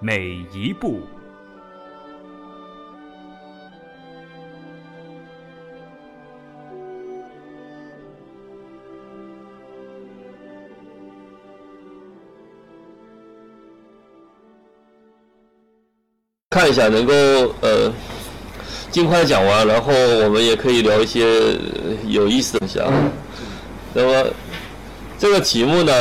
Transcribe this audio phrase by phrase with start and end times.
[0.00, 1.00] 每一步。
[16.50, 17.12] 看一下，能够
[17.60, 17.92] 呃
[18.90, 19.92] 尽快讲完，然后
[20.24, 21.56] 我们也可以聊一些
[22.08, 22.92] 有意思的东西啊。
[23.94, 24.28] 那么
[25.18, 25.92] 这个题目呢，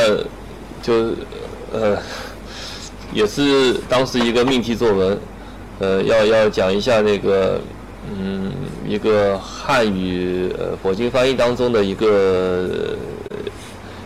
[0.81, 1.14] 就
[1.72, 2.02] 呃
[3.18, 5.18] 也是当时一个命题作文，
[5.80, 7.59] 呃要要讲一下那个
[8.16, 8.54] 嗯
[8.88, 12.96] 一个汉语呃佛经翻译当中的一个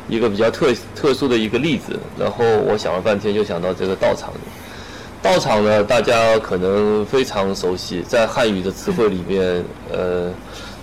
[0.08, 4.32] 一个比较特特殊的一个例子，然后我想了半天，就想到这个道场。
[5.22, 10.32] 道场呢，大家可能非常熟悉，在汉语的词汇里面，呃，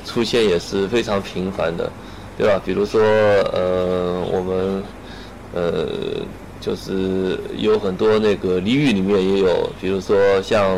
[0.05, 1.91] 出现也是非常频繁的，
[2.37, 2.61] 对吧？
[2.65, 4.83] 比如说，呃，我们，
[5.55, 5.89] 呃，
[6.61, 10.77] 就是有很多那个俚语里面也有，比如说像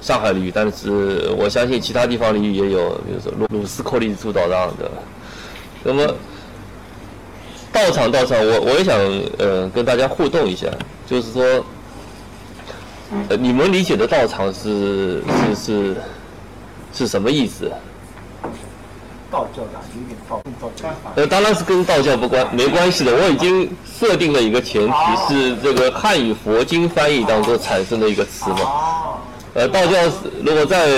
[0.00, 4.90] 上海俚语，但是我相信其他地方俚语也有，比如说鲁鲁斯口里主导让的。
[5.84, 6.14] 那么，
[7.72, 8.98] 道场道场，我我也想
[9.38, 10.66] 呃跟大家互动一下，
[11.06, 11.64] 就是说。
[13.30, 15.96] 呃，你们理解的道场是是是
[16.92, 17.72] 是什么意思？
[19.30, 20.88] 道教的有点道道教。
[21.14, 23.14] 呃，当然是跟道教不关没关系的。
[23.14, 24.94] 我已经设定了一个前提
[25.28, 29.18] 是这个汉语佛经翻译当中产生的一个词嘛。
[29.54, 29.98] 呃，道教
[30.44, 30.88] 如果在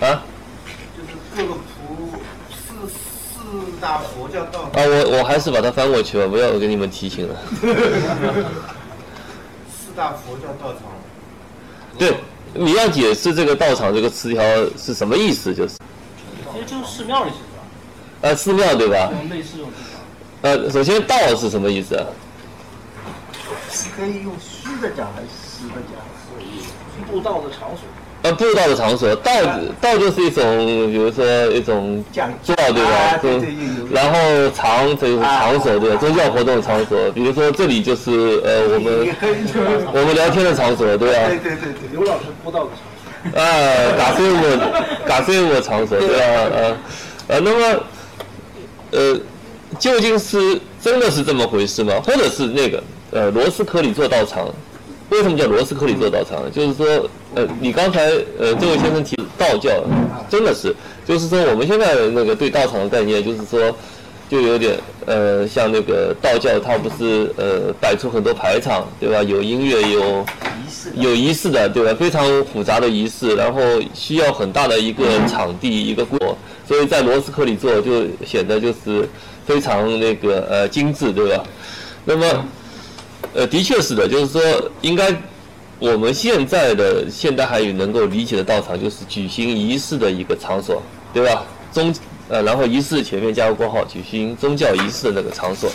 [0.00, 0.22] 啊？
[0.96, 2.08] 就是各个佛
[2.50, 3.40] 四四
[3.80, 4.60] 大佛教道。
[4.60, 7.34] 啊，我我还是把它翻过去吧，不要我给你们提醒了。
[9.70, 10.82] 四大佛教道场。
[11.96, 12.14] 对，
[12.52, 14.42] 你要解释这个道场这个词条
[14.76, 15.74] 是什么意思，就是。
[16.52, 17.53] 其实就是寺庙的意思吧。
[18.24, 19.10] 呃，寺庙对吧？
[19.30, 19.70] 类似这种。
[20.40, 21.94] 呃，首先道是什么意思？
[23.70, 26.00] 是可以用虚的讲还是实的讲？
[27.10, 27.80] 布道的场所。
[28.22, 29.30] 呃，布道的场所，道
[29.78, 30.58] 道就是一种，
[30.90, 32.02] 比如说一种
[32.42, 33.18] 座，对吧？
[33.20, 33.54] 对对
[33.92, 35.96] 然后场就是场所，对吧？
[35.96, 39.14] 宗教活动的场所，比如说这里就是呃我们
[39.92, 41.28] 我们聊天的场所，对吧？
[41.28, 43.38] 对对对对，刘老师布道的场所。
[43.38, 43.44] 啊，
[43.98, 44.58] 嘎斯姆
[45.06, 46.24] 嘎斯姆场所，对吧？
[46.56, 46.76] 呃
[47.28, 47.84] 呃，那么
[48.94, 49.20] 呃，
[49.78, 51.94] 究竟是真的是这么回事吗？
[52.04, 54.48] 或者是那个呃罗斯科里做道场？
[55.10, 56.50] 为什么叫罗斯科里做道场？
[56.50, 57.08] 就是说。
[57.36, 59.68] 呃，你刚才呃，这位先生提道教，
[60.30, 60.72] 真的是，
[61.04, 63.76] 就是说我们现在那个对道场的概念，就是说，
[64.30, 69.20] 就有点呃，像那个道教，它不是呃摆出很多排场，对吧？
[69.20, 70.24] 有音乐，有
[70.94, 71.92] 有仪式的，对吧？
[71.98, 73.60] 非常复杂的仪式，然后
[73.92, 79.08] 需要很大的一个场地，一个过，所以在罗斯科里做就显得就是
[79.46, 81.44] 非常那个呃精致，对吧？
[82.04, 82.44] 那么，
[83.34, 84.42] 呃，的确是的，就是说
[84.80, 85.14] 应该。
[85.80, 90.80] 我们现在的现代汉语能够理解的道场，就是举行仪式的一个场所，
[91.12, 91.44] 对吧？
[91.72, 91.92] 宗
[92.28, 95.68] 呃，然后仪式前面加个括号，举行宗教仪式的那个场所。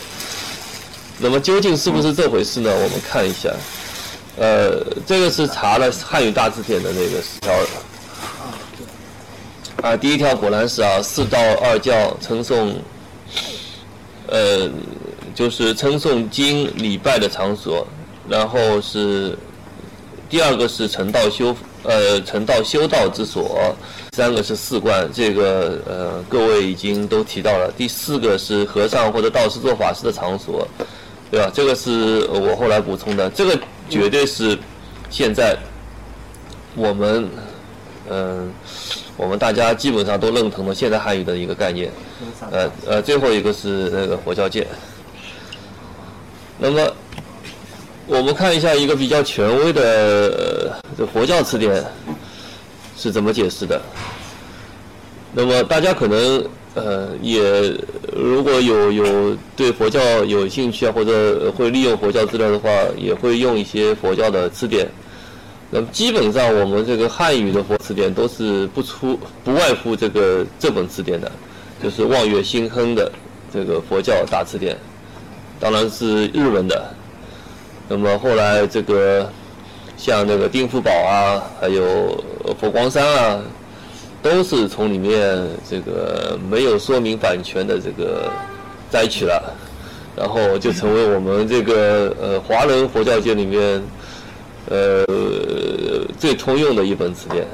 [1.19, 2.71] 那么究竟是不是这回事呢？
[2.73, 3.51] 我们看一下，
[4.37, 7.53] 呃，这个是查了汉语大字典的那个十条。
[9.81, 12.75] 啊，第一条果然是啊，四道二教称颂，
[14.27, 14.69] 呃，
[15.33, 17.85] 就是称颂经礼拜的场所，
[18.27, 19.37] 然后是。
[20.29, 23.41] 第二个是成道修，呃，成道修道之所；
[24.11, 27.73] 三个是寺观，这个呃，各位已经都提到了。
[27.75, 30.67] 第四个是和尚或者道士做法事的场所，
[31.31, 31.51] 对吧？
[31.51, 33.59] 这个是我后来补充的，这个
[33.89, 34.55] 绝对是
[35.09, 35.57] 现在
[36.75, 37.27] 我们，
[38.07, 38.53] 嗯，
[39.19, 41.91] 我们大家基本上都认同的现代汉语的一个概念。
[42.49, 44.65] 呃呃，最后一个是那个佛教界。
[46.57, 46.91] 那么。
[48.11, 51.85] 我们看一下一个比较权威的这佛教词典
[52.97, 53.79] 是怎么解释的。
[55.31, 56.43] 那么大家可能
[56.73, 57.39] 呃也
[58.11, 62.67] 如果有有对佛教有兴趣啊，或者会利用佛教资料的话，
[62.97, 64.89] 也会用一些佛教的词典。
[65.71, 71.31] 那么基本上我们这个汉语的佛词典都是不出不外乎这个这本词典的，
[71.81, 73.11] 就是望月新亨的
[73.53, 74.75] 这个佛教大词典，
[75.59, 76.91] 当然是日文的。
[77.87, 79.31] 那么后来这个
[79.95, 82.23] 像那个丁福宝啊，还有
[82.59, 83.39] 佛光山啊，
[84.23, 88.31] 都是从里面这个没有说明版权的这个
[88.89, 89.55] 摘取了，
[90.15, 93.81] 然后就成为我们这个呃华人佛教界里面
[94.69, 95.05] 呃
[96.17, 97.45] 最通用的一本词典。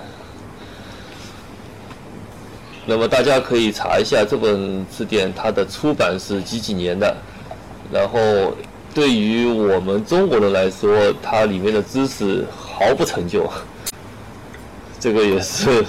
[2.85, 7.17] 那么大家可以查一下这本词典，它的出版是几几年的，
[7.91, 8.55] 然后
[8.93, 13.49] 对于我们中国人来说，它里面的知识毫不陈旧，
[14.99, 15.83] 这个也是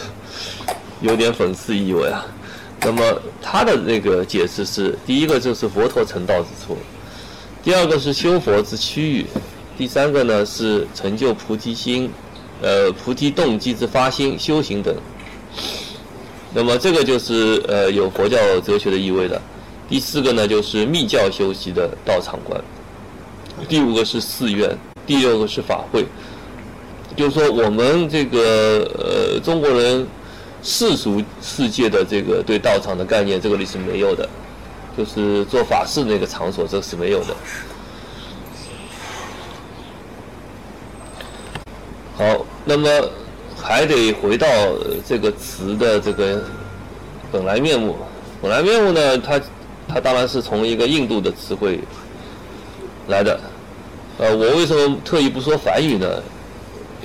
[1.03, 2.25] 有点讽刺意味啊。
[2.81, 3.03] 那么
[3.43, 6.79] 它的那个解释是：第一个就是佛陀成道之处，
[7.63, 9.27] 第二个是修佛之区域，
[9.77, 12.11] 第三个呢是成就菩提心，
[12.63, 14.95] 呃菩提动机之发心、修行等。
[16.55, 19.41] 那么这个就是呃有佛教哲学的意味的。
[19.89, 22.61] 第四个呢就是密教修习的道场观。
[23.69, 24.77] 第五个是寺院，
[25.07, 26.07] 第六个是法会。
[27.15, 30.07] 就是说我们这个呃中国人
[30.63, 34.29] 世俗世界的这个对道场的概念，这个里是没有的。
[34.97, 37.37] 就是做法事那个场所，这是没有的。
[42.17, 42.89] 好，那么。
[43.59, 44.47] 还得回到
[45.09, 46.41] 这个词的这个
[47.33, 47.97] 本来面目。
[48.41, 49.41] 本来面目呢，它
[49.89, 51.81] 它当然是从一个印度的词汇
[53.09, 53.41] 来的。
[54.19, 56.23] 呃，我为什么特意不说梵语呢？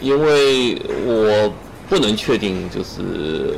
[0.02, 0.76] 因为
[1.06, 1.52] 我
[1.90, 3.56] 不能确定，就是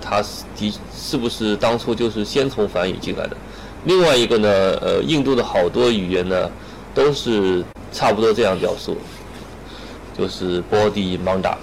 [0.00, 3.36] 它是的是不是当初就是先从梵语进来的。
[3.86, 4.48] 另外一个呢，
[4.82, 6.50] 呃，印度的好多语言呢
[6.94, 8.96] 都是差不多这样表述，
[10.16, 11.54] 就是 body manda。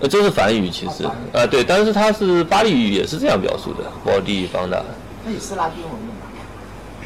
[0.00, 3.90] 呃，这是梵语，其实呃，对，但是它是巴利语，也是这样表述的。
[4.04, 4.84] 波地方的。
[5.24, 5.92] 那也是拉丁文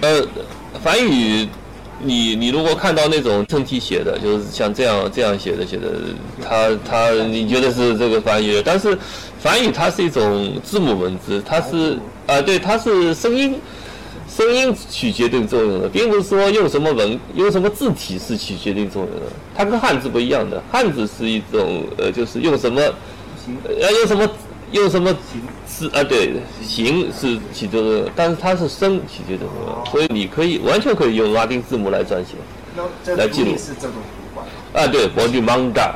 [0.00, 0.28] 的
[0.74, 1.48] 呃，梵语，
[2.00, 5.88] 你你如果看到那种正体写的，就是像这样这样写的写的，
[6.42, 8.98] 它它你觉得是这个梵语，但是
[9.38, 13.58] 梵语它是一种字母文字，它是啊，对，它是声音。
[14.34, 19.26] 声音起决定作用的，并不是说用什么文、用什么字体是起决定作用的。
[19.54, 22.80] 它跟汉字不一样的，汉字是一种呃，就是用什么，
[23.68, 24.26] 呃，用什么
[24.70, 25.14] 用什么
[25.66, 26.02] 字啊？
[26.02, 26.32] 对，
[26.64, 33.54] 形是起作用，但是它是声起决定作用，所以你可以完全可以用拉丁字母来撰写，来记录。
[33.58, 33.96] 是这种
[34.72, 35.92] 啊，对，body manga，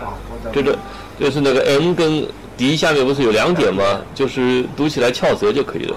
[0.52, 0.78] 就是
[1.18, 2.22] 就是那个 m 跟
[2.58, 3.82] d 下面不是有两点吗？
[4.14, 5.96] 就是读起来翘舌就可以了。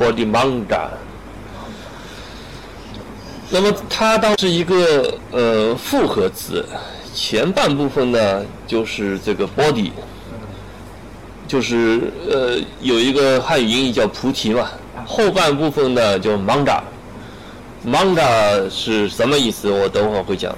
[0.00, 0.88] body manga。
[3.50, 6.64] 那么它当是一个呃复合词，
[7.14, 9.92] 前半部分呢就是这个 body，
[11.46, 14.68] 就是呃有一个汉语音译叫菩提嘛，
[15.06, 19.70] 后半部分呢叫 manga，manga 是什么意思？
[19.70, 20.56] 我等会儿会讲。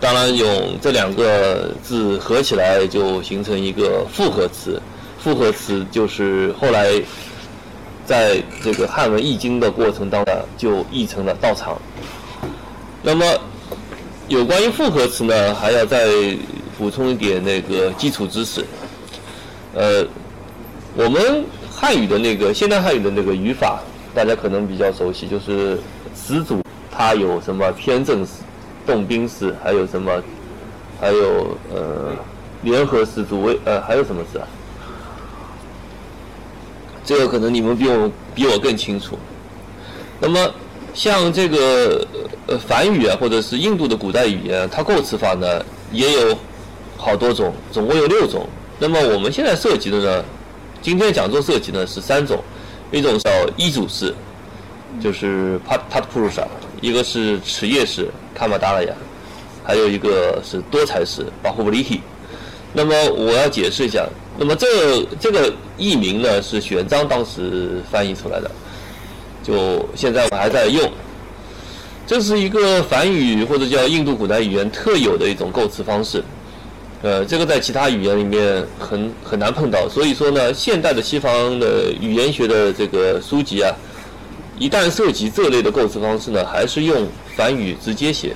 [0.00, 4.80] 当然用这两个字合起来就形成一个复合词，
[5.18, 6.92] 复合词就是后来
[8.04, 11.80] 在这个汉文译经的过程当中就译成了道场。
[13.06, 13.22] 那么，
[14.28, 16.08] 有关于复合词呢，还要再
[16.78, 18.64] 补充一点那个基础知识。
[19.74, 20.02] 呃，
[20.96, 23.82] 我们汉语的那个现代汉语的那个语法，
[24.14, 25.78] 大家可能比较熟悉，就是
[26.14, 28.32] 词组它有什么偏正式、
[28.86, 30.10] 动宾式，还有什么，
[30.98, 32.16] 还有呃
[32.62, 34.48] 联合式、组谓呃还有什么字啊？
[37.04, 39.18] 这个可能你们比我比我更清楚。
[40.18, 40.50] 那么。
[40.94, 42.06] 像这个
[42.46, 46.38] 呃梵语啊，或者是印度的古代语言，它构词法呢也有
[46.96, 48.46] 好多种，总共有六种。
[48.78, 50.24] 那么我们现在涉及的呢，
[50.80, 52.42] 今天讲座涉及的是三种，
[52.92, 54.14] 一种叫一组式，
[55.02, 56.46] 就是 pat pat purusha，
[56.80, 58.08] 一个是持业式
[58.38, 58.92] kamadaya，
[59.64, 62.00] 还有一个是多才式 b a h u b l i h i。
[62.72, 64.06] 那么我要解释一下，
[64.38, 68.48] 那么这这个译名呢是玄奘当时翻译出来的。
[69.44, 70.90] 就现在我还在用，
[72.06, 76.24] 这是一个梵语或者叫印度古代语言特有的一种构词方式，
[77.02, 79.86] 呃，这个在其他语言里面很很难碰到。
[79.86, 83.70] 所以说呢，现代的西方的语言学的这个书籍啊，
[84.58, 88.34] 一旦涉及这类的构词方式呢，还是用梵语直接写，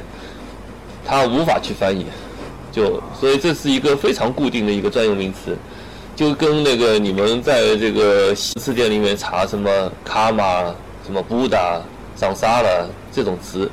[1.06, 2.04] 它无法去翻译，
[2.70, 5.56] 就所以这是一个非常固定的一个专用名词，
[6.14, 10.74] 就跟那个你们在这个词典里面查什么卡玛。
[11.08, 11.80] 什么布达、
[12.14, 13.66] 上沙了这种词，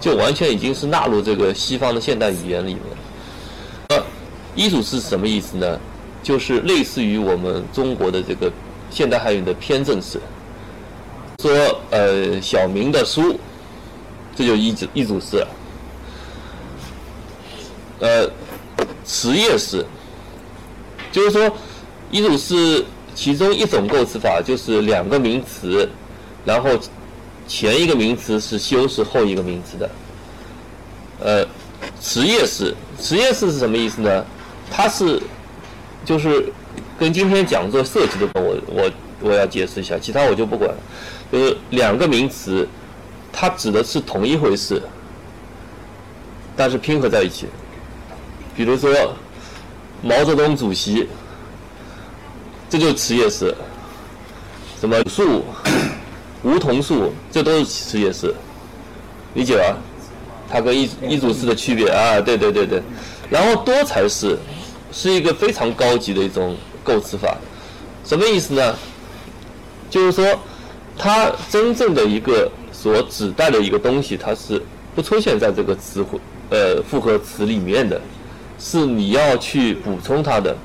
[0.00, 2.82] 就完全已经是纳入这个西方的现代语言里面。
[3.88, 4.02] 呃，
[4.54, 5.78] 依组是什么意思呢？
[6.22, 8.50] 就是类似于我们中国的这个
[8.90, 10.18] 现代汉语的偏正式。
[11.42, 11.52] 说
[11.90, 13.38] 呃小明的书，
[14.34, 15.46] 这就一组一组式。
[18.00, 18.26] 呃
[19.04, 19.84] 词业式，
[21.12, 21.54] 就是说
[22.10, 22.82] 一组是
[23.14, 25.86] 其中一种构词法，就是两个名词，
[26.44, 26.70] 然后
[27.46, 29.90] 前一个名词是修饰后一个名词的。
[31.20, 31.46] 呃，
[32.00, 34.24] 词业式，词业式是什么意思呢？
[34.70, 35.20] 它是
[36.04, 36.52] 就是
[36.98, 38.90] 跟今天讲座涉及的，我我
[39.20, 40.76] 我要解释一下，其他我就不管了。
[41.30, 42.66] 就是两个名词，
[43.32, 44.80] 它指的是同一回事，
[46.56, 47.46] 但是拼合在一起。
[48.56, 48.90] 比如说
[50.02, 51.08] 毛泽东主席，
[52.70, 53.54] 这就是词业式。
[54.80, 55.44] 什么树、
[56.42, 58.34] 梧桐树，这都是词业式，
[59.34, 59.76] 理解吧？
[60.50, 62.82] 它跟一一组式的区别啊，对对对对。
[63.30, 64.38] 然后多才式
[64.92, 67.36] 是一个非常高级的一种构词法，
[68.04, 68.74] 什么意思呢？
[69.90, 70.38] 就是说。
[71.00, 74.60] 它真正的一个所指代的一个东西，它是
[74.96, 76.18] 不出现在这个词汇
[76.50, 78.00] 呃复合词里面的，
[78.58, 80.56] 是你要去补充它的。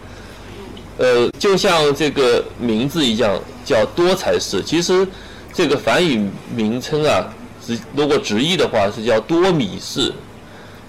[0.97, 4.63] 呃，就像这个名字一样，叫多才式。
[4.63, 5.07] 其实
[5.53, 7.31] 这个梵语名称啊，
[7.65, 10.13] 直如果直译的话是叫多米市。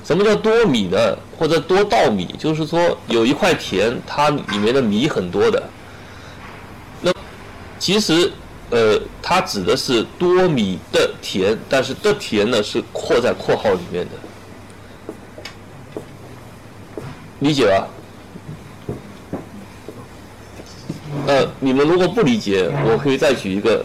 [0.04, 0.98] 什么叫多米呢？
[1.38, 2.34] 或者多稻米？
[2.38, 5.62] 就是说有一块田，它里面的米很多的。
[7.00, 7.12] 那
[7.78, 8.32] 其实。
[8.70, 14.10] 呃，它指的是多米的田，但是的田呢是括在括号里面的，
[17.40, 17.86] 理解吧？
[21.26, 23.84] 呃，你们如果不理解，我可以再举一个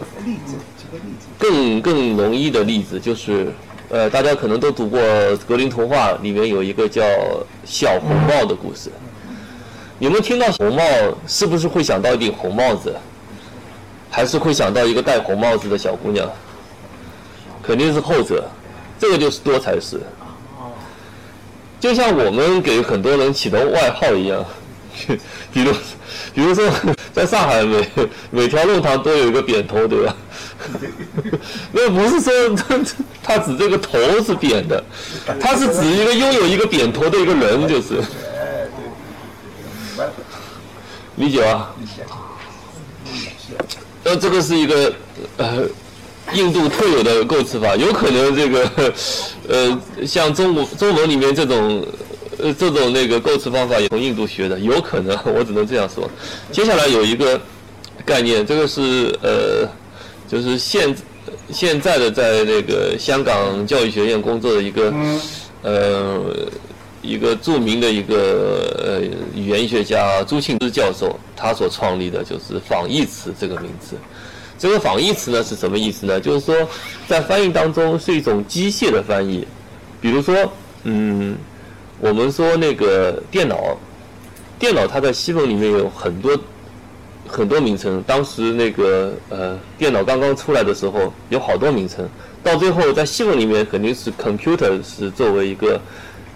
[1.40, 3.48] 更更容易的例子，就是
[3.88, 5.00] 呃，大家可能都读过
[5.48, 7.02] 格林童话，里面有一个叫
[7.64, 8.90] 小红帽的故事。
[9.98, 10.82] 你们听到红帽，
[11.26, 12.94] 是不是会想到一顶红帽子？
[14.10, 16.28] 还是会想到一个戴红帽子的小姑娘，
[17.62, 18.44] 肯定是后者，
[18.98, 19.98] 这个就是多才式。
[21.78, 24.44] 就像我们给很多人起的外号一样，
[25.52, 25.72] 比如，
[26.34, 26.68] 比如说，
[27.12, 27.88] 在上海每
[28.30, 30.14] 每条弄堂都有一个扁头，对吧？
[31.72, 32.78] 那不是说他
[33.22, 34.82] 他指这个头是扁的，
[35.40, 38.02] 他是指一个拥有一个扁头的一个人，就是。
[41.16, 41.74] 理解吧？
[44.02, 44.90] 那这个是一个
[45.36, 45.64] 呃
[46.32, 48.94] 印度特有的构词法，有可能这个
[49.46, 51.86] 呃像中文中文里面这种
[52.38, 56.08] 呃这种那个构词方法也从印度学的，有可能我只能这样说。
[56.50, 57.38] 接下来有一个
[58.06, 59.68] 概念，这个是呃
[60.30, 60.94] 就是现
[61.50, 64.94] 现在的在那个香港教育学院工作的一个
[65.62, 66.20] 呃
[67.02, 69.00] 一个著名的一个呃
[69.34, 71.18] 语言学家朱庆之教授。
[71.34, 73.96] 他所创立的就是仿义词这个名字。
[74.58, 76.20] 这个仿义词呢是什么意思呢？
[76.20, 76.54] 就是说，
[77.08, 79.48] 在翻译当中是一种机械的翻译。
[80.02, 80.36] 比如说，
[80.84, 81.34] 嗯，
[81.98, 83.74] 我们说那个电脑，
[84.58, 86.38] 电脑它在西文里面有很多
[87.30, 88.02] 很多名称。
[88.06, 92.08] 当时那个呃，电脑刚刚出来的时候有好多名称，
[92.42, 95.80] 到最后在新闻里面肯定是 computer 是作为一个。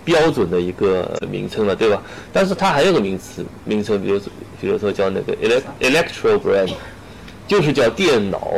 [0.06, 2.02] 标准的一个名称了，对吧？
[2.30, 4.28] 但是它还有个名词名称，比如说，
[4.60, 5.34] 比如说叫那个
[5.80, 6.70] electro brain，
[7.48, 8.52] 就是叫电脑。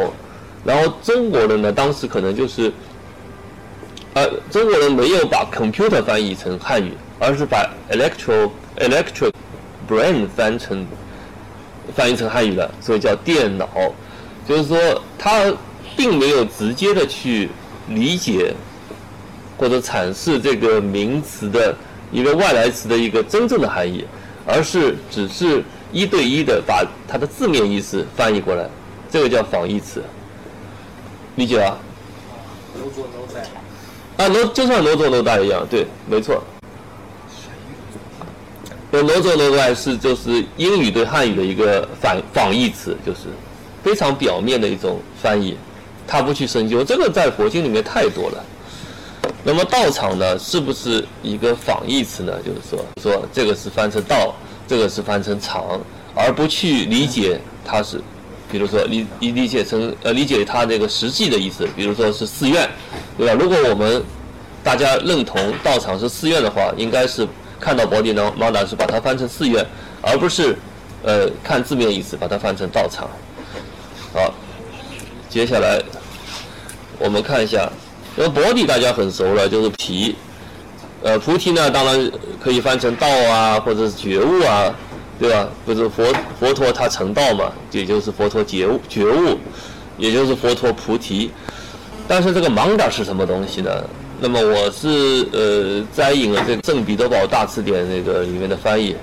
[0.65, 2.73] 然后中国人呢，当时可能就是，
[4.15, 6.91] 呃，中国人没有把 computer 翻译成汉语，
[7.21, 9.31] 而是把 electro electric
[9.89, 10.85] brain 翻成
[11.95, 13.69] 翻译成汉语了，所以叫电脑。
[14.49, 15.53] 就是说，它
[15.97, 17.51] 并没有直接的去
[17.89, 18.55] 理解。
[19.59, 21.75] 或者阐释这个名词的
[22.13, 24.05] 一个外来词的一个真正的含义，
[24.47, 28.69] 而是只是一对一的把它的字面意思翻译过来，
[29.11, 30.03] 这个叫仿义词，
[31.37, 31.79] 理解啊？
[32.79, 34.23] 挪作挪带。
[34.23, 36.45] 啊，挪就像挪作挪大一样，对，没错。
[38.91, 43.21] 那挪作挪带是就是英语对汉语的一个反仿义词，就是
[43.83, 45.57] 非常表面的一种翻译，
[46.07, 48.45] 他不去深究，这个在佛经里面太多了。
[49.43, 52.33] 那么道场呢，是不是一个仿义词呢？
[52.45, 54.35] 就是说，说这个是翻成道，
[54.67, 55.81] 这个是翻成场，
[56.15, 58.01] 而不去理解它是，
[58.51, 62.69] 比如说理理理解成呃理解它这个实际的意思，比如说是寺院，
[63.19, 63.35] 对吧？
[63.35, 64.03] 如果我们
[64.65, 67.27] 大家认同道场是寺院的话，应该是
[67.61, 69.65] 看到宝地呢，马达是把它翻成寺院，
[70.03, 70.57] 而不是
[71.03, 73.09] 呃看字面意思把它翻成道场。
[74.13, 74.33] 好，
[75.29, 75.83] 接下来
[76.99, 77.71] 我们看一下。
[78.17, 80.17] 那么薄地大家很熟了，就是皮。
[81.03, 82.11] 呃，菩提呢，当然
[82.43, 84.75] 可以翻成道啊，或者是觉悟啊，
[85.21, 85.47] 对吧？
[85.65, 86.05] 不是佛
[86.41, 89.39] 佛陀他成道嘛，也就是佛陀觉悟觉悟，
[89.99, 91.31] 也就是佛陀菩提。
[92.09, 93.71] 但是这个芒达是什么东西呢？
[94.19, 98.97] 那么我是呃摘引了这个圣彼得堡大词典那个里面的翻译，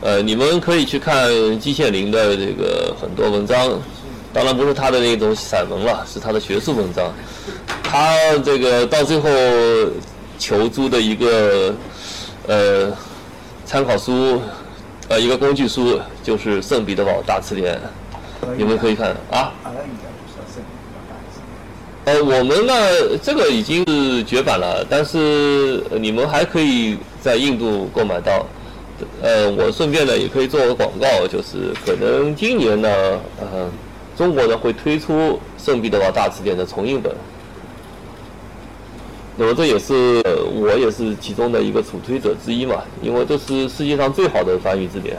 [0.00, 1.28] 呃，你们可以去看
[1.58, 3.80] 季羡林的这个很多文章，
[4.32, 7.12] 当然不是他的那种散文了，是他的学术文章。
[7.82, 9.28] 他这个到最后
[10.38, 11.74] 求助的一个
[12.46, 12.92] 呃
[13.66, 14.40] 参考书，
[15.08, 17.80] 呃一个工具书就是圣彼得堡大词典，
[18.56, 19.52] 你们可以看啊。
[19.64, 21.40] 阿拉应该不是圣彼得堡大词
[22.04, 22.74] 呃，我们呢，
[23.22, 28.46] 这个已经是绝版了，但是你们还可以在印度购买到。
[29.22, 32.88] 呃，我顺便呢也可以做个广告，就是可能今年呢，
[33.40, 33.70] 呃，
[34.16, 37.12] 中国呢会推出圣彼得堡大词典的重印本。
[39.36, 40.22] 那么这也是、
[40.54, 45.16] 我也是其中的一个主推者之一嘛，因为这是世界上最好的翻译字典。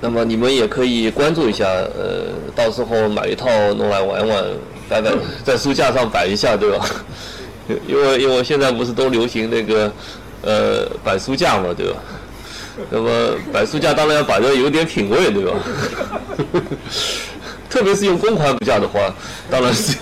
[0.00, 4.44] 那么你们也可以关注一下，呃，到时候买一套弄来玩玩，
[4.88, 5.10] 摆摆
[5.44, 6.86] 在书架上摆一下，对吧？
[7.86, 9.92] 因为因为现在不是都流行那个
[10.42, 11.96] 呃摆书架嘛，对吧？
[12.90, 13.10] 那么
[13.52, 15.52] 摆书架当然要摆的有点品味，对吧？
[17.68, 19.14] 特别是用公款补价的话，
[19.50, 19.96] 当然是。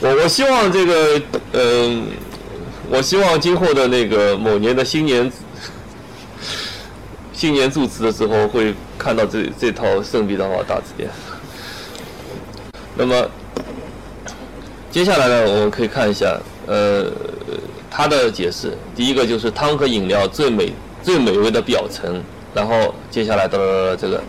[0.00, 1.22] 我我希望这个，
[1.52, 2.06] 嗯、
[2.90, 5.30] 我希望今后的那个某年的新年
[7.36, 11.10] 新年祝词的时候，会看到这这套圣彼得堡大字典。
[12.96, 13.28] 那么
[14.90, 17.12] 接下来呢，我们可以看一下，呃，
[17.90, 18.72] 它的解释。
[18.94, 22.22] 第一个就是汤和饮料最美最美味的表层，
[22.54, 24.22] 然后接下来的这个，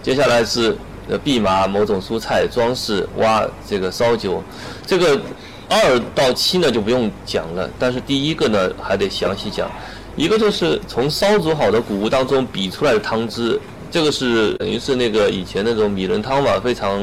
[0.00, 0.76] 接下来是
[1.08, 4.40] 呃蓖麻某种蔬菜装饰蛙这个烧酒，
[4.86, 5.20] 这个
[5.68, 9.68] 二到七呢就不用讲了，但是第一个呢还得详细讲。
[10.16, 13.58] 一个就是从烧煮好的谷物当中比出来的汤汁，
[13.90, 17.00] 这个是等于是那个以前那种米仁汤嘛，非常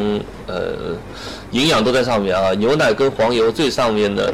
[0.48, 0.96] 呃
[1.52, 4.34] 营养都在上面啊，牛奶跟黄油最上面的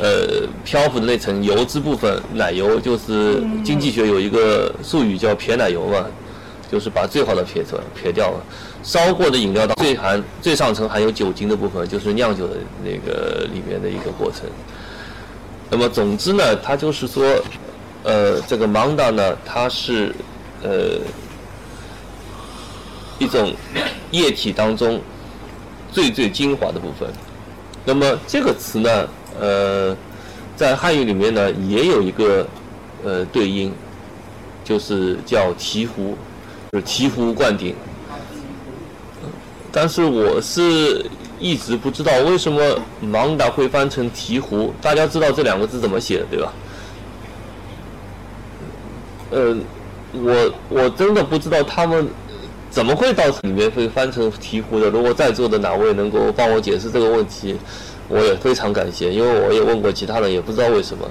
[0.00, 6.04] 呃漂浮的那层油脂部分，奶油就是经济学有一个术语叫撇奶油嘛，
[6.70, 8.40] 就是把最好的撇出来撇掉了。
[8.82, 14.42] 烧过的饮料到最含最上层含有酒精的部分，就是酿酒的那个里面的一个过程。
[15.68, 17.24] 那么总之呢，它就是说，
[18.06, 20.14] 呃，这个 manda 呢，它是
[20.62, 21.00] 呃
[23.18, 23.52] 一种
[24.12, 25.00] 液体当中
[25.90, 27.08] 最最精华的部分。
[27.84, 29.08] 那么这个词呢，
[29.40, 29.96] 呃，
[30.54, 32.46] 在汉语里面呢也有一个
[33.02, 33.72] 呃对应，
[34.62, 36.14] 就是叫醍醐，
[36.70, 37.74] 就是醍醐灌顶。
[39.72, 41.04] 但是我是
[41.40, 42.62] 一直不知道为什么
[43.00, 46.52] 芒达会翻成醍醐，大家知道这两个字怎么写的对吧？
[49.30, 49.56] 呃，
[50.12, 52.06] 我我真的不知道他们
[52.70, 54.88] 怎么会到里面会翻成醍醐的。
[54.90, 57.56] 如果在座的哪位能够帮我解释这个问题，
[58.08, 61.04] 我也非常感谢，因为我也问过其他人，也不知道为什么，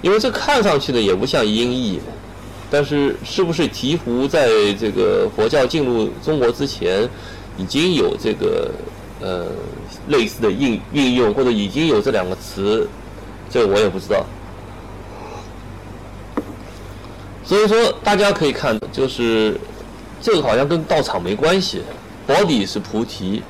[0.00, 2.00] 因为这看上去呢也不像音译。
[2.70, 4.46] 但是，是不是醍醐在
[4.78, 7.08] 这个佛教进入中国之前，
[7.56, 8.70] 已经有这个
[9.22, 9.46] 呃
[10.08, 12.86] 类似的应运用，或者已经有这两个词，
[13.48, 14.22] 这我也不知道。
[17.48, 19.58] 所以说，大家可以看，就是
[20.20, 21.80] 这个好像跟道场没关系。
[22.26, 23.42] Body 是菩提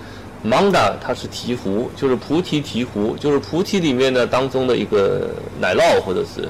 [0.46, 6.48] ，Manda 它是醍醐，就是菩提醍醐，就是菩提里面的当中的一个奶酪，或者是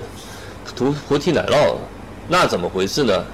[0.76, 1.74] 菩菩提奶酪。
[2.28, 3.24] 那怎么回事呢？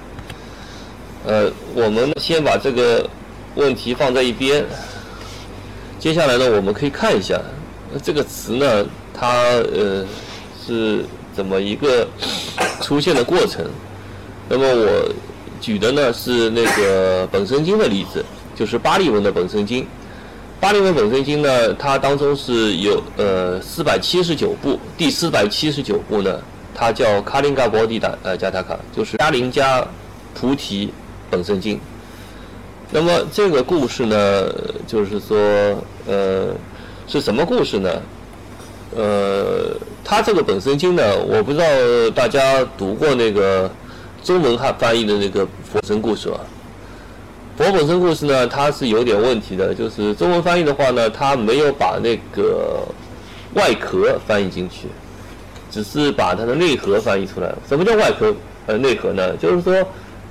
[1.25, 3.05] 呃，我们先把这个
[3.55, 4.63] 问题放在一边。
[5.99, 7.37] 接下来呢，我们可以看一下
[8.01, 9.27] 这个词呢，它
[9.73, 10.05] 呃
[10.65, 11.03] 是
[11.35, 12.07] 怎么一个
[12.79, 13.69] 出现的过程。
[14.47, 15.11] 那么我
[15.59, 18.23] 举的呢是那个本生经的例子，
[18.55, 19.85] 就是巴利文的本生经。
[20.59, 26.39] 巴利文本生经呢，它当中是有呃四百七十九部，第四百七十九部呢。
[26.77, 29.85] 它叫卡林嘎波蒂达呃加塔卡，就是加林加
[30.33, 30.91] 菩提
[31.29, 31.79] 本生经。
[32.91, 34.49] 那么这个故事呢，
[34.85, 35.37] 就是说
[36.05, 36.53] 呃
[37.07, 37.89] 是什么故事呢？
[38.95, 41.65] 呃，它这个本生经呢，我不知道
[42.13, 43.71] 大家读过那个
[44.25, 46.39] 中文汉翻译的那个佛生故事啊？
[47.55, 52.81] 佛本身故事呢，它是有点问题的，就是中文翻译的话呢，它没有把那个
[53.53, 54.87] 外壳翻译进去。
[55.69, 57.57] 只是把它的内核翻译出来了。
[57.67, 58.33] 什么叫外壳
[58.65, 59.35] 呃内核呢？
[59.37, 59.85] 就是说，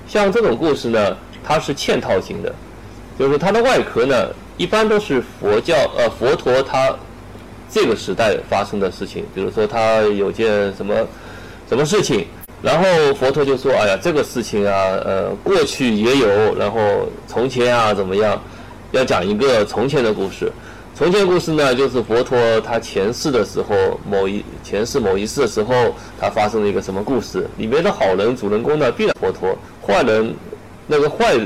[0.08, 2.52] 像这种故事呢，它是嵌套型的，
[3.16, 6.92] 就是说它的外壳呢，一般都是佛教呃佛陀他
[7.70, 10.94] 这个时代发生的事情，比如说他有件什么
[11.68, 12.26] 什么事情，
[12.64, 14.72] 然后佛陀就说，哎呀，这个事情啊，
[15.04, 18.40] 呃，过去也有，然后从前啊怎么样，
[18.92, 20.50] 要讲一个从前的故事。
[20.94, 27.46] 从前故事呢，就是佛陀他前世的时候，某一前世某一世的时候，他发生了一个什么故事？
[27.58, 29.54] 里面的好人主人公呢，必然佛陀；
[29.86, 30.34] 坏人
[30.86, 31.36] 那个坏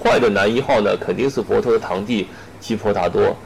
[0.00, 2.28] 坏的男一号呢，肯定是佛陀的堂弟
[2.62, 3.36] 毗婆达多。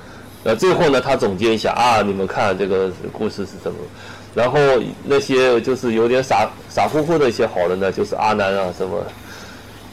[0.45, 3.79] 那最后呢，他总结一下啊，你们看这个故事是什么？
[4.39, 4.59] 然后
[5.03, 9.05] 那些就是有点傻傻乎乎的一些好人呢，就是阿难啊什么。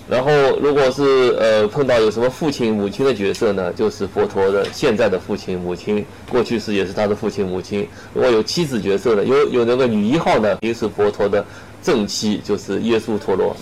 [0.07, 0.31] 然后，
[0.61, 7.87] 如果是呃碰到有什么父亲母亲的角色呢，就是佛陀的现在的父亲母亲，过去时也是他的父亲母亲。
[8.13, 11.43] 如果有妻子角色的，有有那个女一号呢，也是佛陀的
[11.81, 13.57] 正妻，就是耶稣陀罗。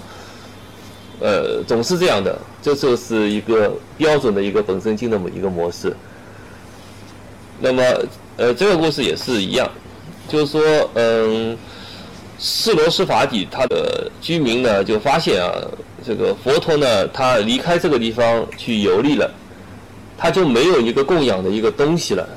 [1.22, 5.96] 呃，总是这样的，这就是一个标准的一个本身经的一个模式。
[7.62, 7.82] 那么，
[8.36, 9.66] 呃，这个故事也是一样，
[10.28, 10.62] 就是说，
[10.96, 11.58] 嗯，
[12.40, 15.52] 释罗施法底他的居民呢，就发现啊。
[16.06, 19.34] 这个佛陀呢，他离开这个地方去游历了，
[20.18, 22.28] 他就没有一个供养的一个东西了。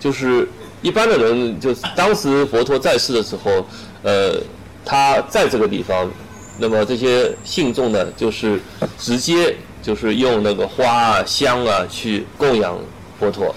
[0.00, 0.48] 就是
[0.82, 3.64] 一般的人，就是当时佛陀在世的时候，
[4.02, 4.40] 呃，
[4.84, 6.10] 他在这个地方，
[6.58, 8.60] 那么这些信众呢，就是
[8.98, 12.76] 直接就是用那个花啊、香啊去供养
[13.20, 13.54] 佛陀。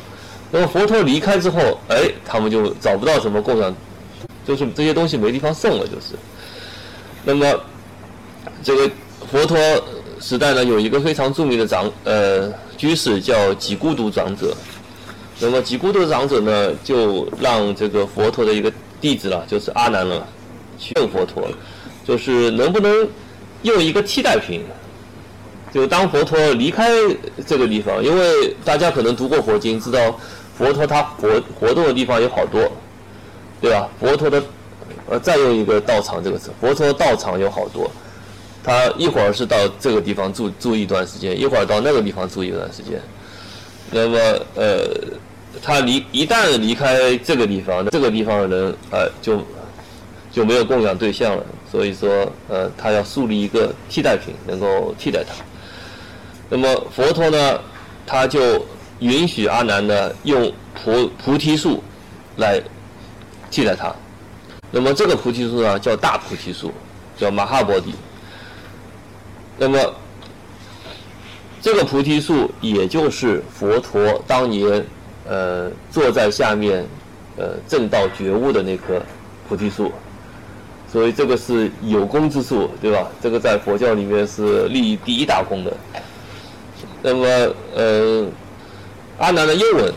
[0.55, 3.75] 那么佛陀离开之后，哎，他们就找不到什么供养，
[4.47, 6.15] 就是这些东西没地方送了，就是。
[7.25, 7.45] 那么
[8.63, 8.89] 这个。
[9.31, 9.57] 佛陀
[10.21, 14.55] 时代呢，有一个非常著名的长呃居士叫几孤独长者。
[15.39, 20.25] 那么几孤独长者呢，就让这个佛陀的一个弟子了，就是阿难了，
[20.77, 21.49] 去问佛陀，
[22.07, 23.09] 就是能不能
[23.63, 24.61] 用一个替代品，
[25.73, 26.87] 就当佛陀离开
[27.47, 30.17] 这个地方，因为大家可能读过佛经，知道
[30.57, 32.71] 佛陀他活活动的地方有好多，
[33.61, 33.89] 对吧？
[33.99, 34.41] 佛陀的
[35.07, 37.89] 呃，再用一个道场这个词，佛陀的道场有好多。
[38.63, 42.99] 他一会儿是到这个地方住住一段时间，一会儿到那个地方住一段时间。
[43.91, 44.17] 那么，
[44.55, 44.87] 呃，
[45.61, 49.39] 他离一旦离开这个地方，这个地方的人，呃，就
[50.31, 51.43] 就没有供养对象了。
[51.71, 55.35] 所以说，呃，他要树立一个替代品，能够替代他。
[56.49, 57.59] 那么佛陀呢，
[58.07, 58.65] 他就
[58.99, 61.83] 允许阿难呢用菩菩提树
[62.37, 62.61] 来
[63.51, 63.93] 替代他。
[64.71, 66.71] 那么这个菩提树呢，叫大菩提树，
[67.17, 67.93] 叫马哈波迪。
[69.57, 69.77] 那么，
[71.61, 74.85] 这个菩提树也就是佛陀当年
[75.25, 76.85] 呃坐在下面
[77.37, 79.01] 呃正道觉悟的那棵
[79.47, 79.93] 菩提树，
[80.91, 83.07] 所以这个是有功之树，对吧？
[83.21, 85.73] 这个在佛教里面是立第一大功的。
[87.01, 87.25] 那么
[87.73, 88.27] 呃，
[89.17, 89.93] 阿难的又问，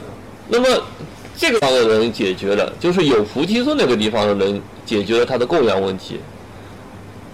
[0.49, 0.67] 那么
[1.37, 6.21] 这个方的人解决了，就是有菩提树那个地方的人解决了他的供养问题。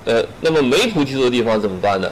[0.07, 2.11] 呃，那么没菩提树的地方怎么办呢？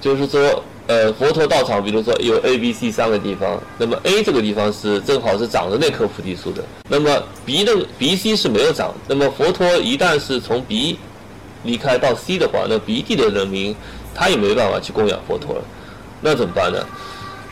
[0.00, 8.92] 就是说，呃，佛陀道场，比如说有 A、B、C 三个地方，那么 A 这个地方是正好是长着那棵菩提树的，那么 B 的 B、C 是没有长。
[9.08, 10.98] 那么佛陀一旦是从 B
[11.62, 13.74] 离开到 C 的话，那 B 地的人民
[14.14, 15.64] 他也没办法去供养佛陀了，
[16.20, 16.84] 那怎么办呢？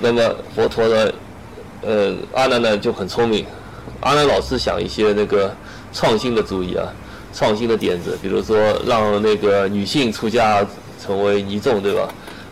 [0.02, 1.12] 那么佛陀呢，
[1.80, 3.46] 呃，阿难呢就很聪明，
[4.00, 5.54] 阿难老是想一些那个
[5.92, 6.92] 创新的主意啊。
[7.34, 10.62] 创新的点子，比如说让那个女性出家
[11.02, 12.06] 成为尼众，对吧？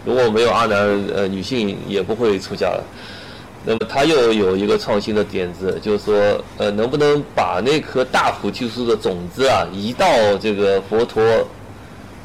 [0.07, 0.79] 如果没有阿难，
[1.15, 2.83] 呃，女性也不会出家了。
[3.63, 10.07] 那么他又有一个创新的点子，就是说，呃，能不能把那棵大菩提树的种子啊，移到
[10.41, 11.23] 这个佛陀，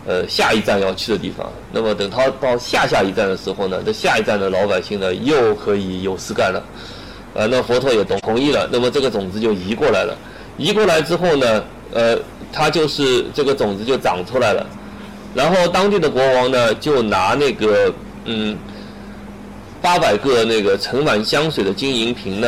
[0.05, 1.51] 呃，下一站要去的地方？
[1.71, 6.63] 那么等他到下下一站的时候呢，这下一站的老百姓呢，又可以有事干了。
[7.33, 10.17] 呃，那佛陀也同同意了，那么这个种子就移过来了。
[10.57, 12.17] 移过来之后呢，呃。
[12.53, 14.65] 它就是这个种子就长出来了，
[15.33, 18.57] 然后当地的国王呢就拿那个嗯
[19.81, 22.47] 八百个那个盛满香水的金银瓶呢，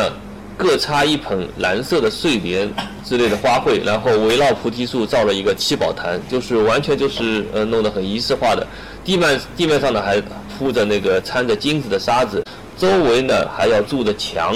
[0.57, 2.69] 各插一盆蓝色的睡莲
[3.05, 8.65] 之类的花卉，然后围绕菩提树造了一个七宝坛，就是完全就是呃弄得很仪式化的。
[9.05, 10.19] 地面地面上呢还
[10.57, 12.43] 铺着那个掺着金子的沙子，
[12.77, 14.55] 周围呢还要筑着墙。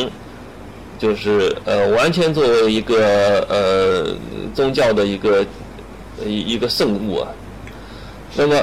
[0.98, 4.16] 就是呃，完全作为一个呃
[4.54, 5.44] 宗教的一个
[6.24, 7.28] 一一个圣物啊。
[8.36, 8.56] 那么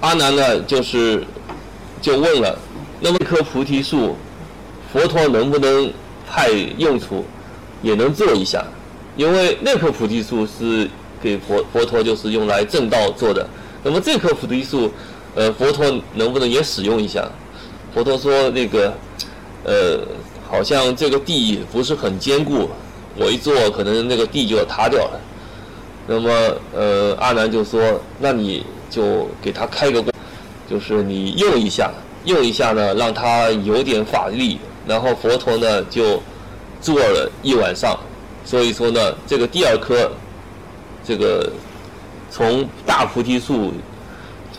[0.00, 1.22] 阿难呢，就是
[2.00, 2.58] 就问了，
[2.98, 4.16] 那么一棵菩提树，
[4.96, 5.92] 佛陀能不能
[6.26, 7.22] 派用处，
[7.82, 8.64] 也能做一下？
[9.14, 10.88] 因为那棵菩提树是
[11.20, 13.46] 给佛佛陀就是用来正道做的。
[13.84, 14.90] 那么这棵菩提树，
[15.34, 17.28] 呃，佛陀能不能也使用一下？
[17.94, 18.90] 佛陀说那个。
[19.68, 19.98] 呃，
[20.48, 22.70] 好像这个地不是很坚固，
[23.16, 25.20] 我一做可能那个地就要塌掉了。
[26.06, 26.30] 那么，
[26.72, 30.14] 呃，阿难就说：“那你就给他开个光，
[30.70, 31.90] 就是你用一下，
[32.26, 36.22] 用一下呢，让他有点法力，然后佛陀呢就
[36.80, 37.98] 坐了一晚上。
[38.44, 40.08] 所以说呢，这个第二颗
[41.04, 41.50] 这个
[42.30, 43.72] 从大菩提树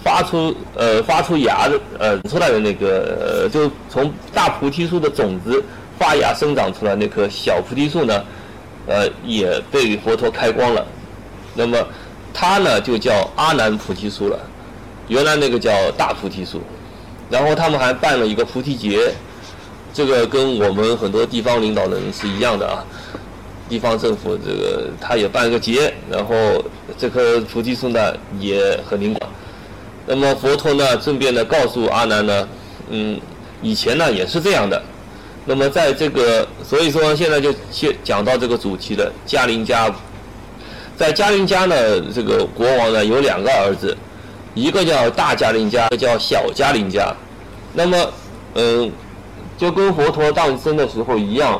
[0.03, 5.63] 发出呃发出芽的呃出来的那个，就从大菩提树的种子
[5.97, 8.23] 发芽生长出来那棵小菩提树呢，
[8.87, 10.85] 呃，也被佛陀开光了。
[11.55, 11.77] 那么
[12.33, 14.37] 它呢就叫阿难菩提树了，
[15.07, 16.61] 原来那个叫大菩提树。
[17.29, 19.13] 然后他们还办了一个菩提节，
[19.93, 22.83] 这个跟我们很多地方领导人是一样的啊。
[23.69, 26.35] 地方政府这个他也办个节，然后
[26.97, 29.29] 这棵菩提树呢也很灵光。
[30.05, 32.47] 那么佛陀呢顺便呢告诉阿难呢，
[32.89, 33.19] 嗯，
[33.61, 34.81] 以前呢也是这样的。
[35.45, 39.11] 那么在这个，所以说现在就先讲到这个主题了。
[39.25, 39.93] 嘉陵家，
[40.95, 41.75] 在嘉陵家呢，
[42.13, 43.95] 这个国王呢有两个儿子，
[44.53, 47.13] 一个叫大嘉陵家，一个叫小嘉陵家。
[47.73, 48.13] 那么，
[48.55, 48.91] 嗯，
[49.57, 51.59] 就跟佛陀诞生的时候一样。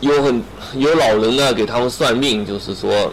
[0.00, 0.42] 有很
[0.76, 3.12] 有老人呢给他们算命，就是说，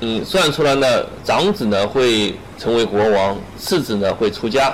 [0.00, 0.86] 嗯，算出来呢，
[1.24, 4.72] 长子呢会成为国王，次子呢会出家，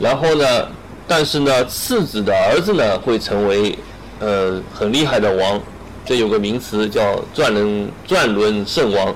[0.00, 0.68] 然后呢，
[1.06, 3.78] 但是呢，次子的儿子呢会成为
[4.20, 5.60] 呃很厉害的王，
[6.06, 9.14] 这有个名词叫转轮转轮圣王，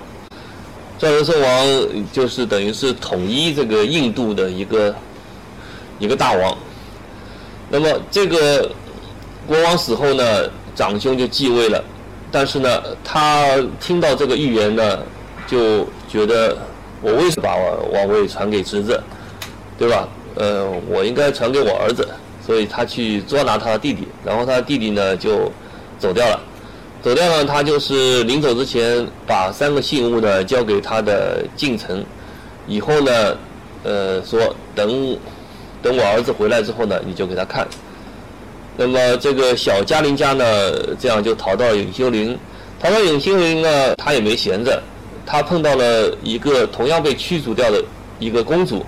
[0.98, 1.66] 转轮圣王
[2.12, 4.94] 就是等于是统一这个印度的一个
[5.98, 6.56] 一个大王，
[7.68, 8.70] 那么这个
[9.46, 10.24] 国王死后呢？
[10.76, 11.82] 长兄就继位了，
[12.30, 12.68] 但是呢，
[13.02, 14.98] 他听到这个预言呢，
[15.46, 16.54] 就觉得
[17.00, 17.56] 我为什么把
[17.98, 19.02] 王位传给侄子，
[19.78, 20.06] 对吧？
[20.34, 22.06] 呃，我应该传给我儿子，
[22.46, 25.50] 所以他去捉拿他的弟弟，然后他的弟弟呢就
[25.98, 26.38] 走掉了，
[27.02, 32.04] 走掉了，他就是临走之前把三个信物呢交给他的近臣，
[32.66, 33.36] 以后呢，
[33.82, 35.18] 呃，说等
[35.82, 37.66] 等我儿子回来之后呢，你就给他看。
[38.76, 40.44] 那么这个小嘉陵家呢，
[40.98, 42.38] 这样就逃到永修林，
[42.78, 44.82] 逃到永修林呢，他也没闲着，
[45.24, 47.82] 他碰到了一个同样被驱逐掉的
[48.18, 48.84] 一个公主，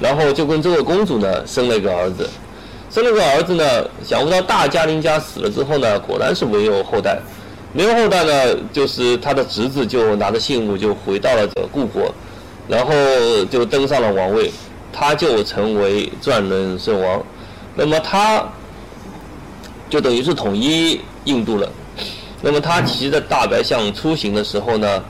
[0.00, 2.28] 然后就跟这个公主呢生了一个儿子，
[2.90, 3.64] 生了个儿子呢，
[4.04, 7.18] 想不到大嘉陵家死了之后呢，果然是没有后代，
[7.72, 12.12] 没有后代呢，就是他的侄子就拿着信物就回到了这个故国，
[12.68, 12.92] 然后
[13.50, 14.52] 就登上了王位，
[14.92, 17.22] 他就成为转轮圣王，
[17.74, 18.44] 那么他。
[19.90, 21.70] 就等于是统一印度了。
[22.40, 25.04] 那么他骑着大白象出行的时候呢，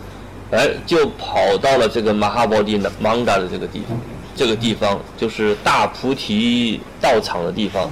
[0.50, 3.96] 哎，就跑到了这个马哈波蒂的曼达的这个地方，
[4.34, 7.88] 这个地方就是大菩提道场的地方。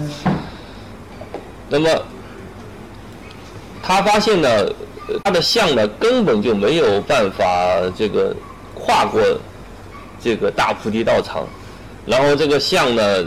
[1.69, 1.89] 那么
[3.81, 4.49] 他发现呢，
[5.23, 7.45] 他的象呢根本就没有办法
[7.97, 8.35] 这个
[8.75, 9.23] 跨过
[10.21, 11.47] 这个大菩提道场，
[12.07, 13.25] 然后这个象呢。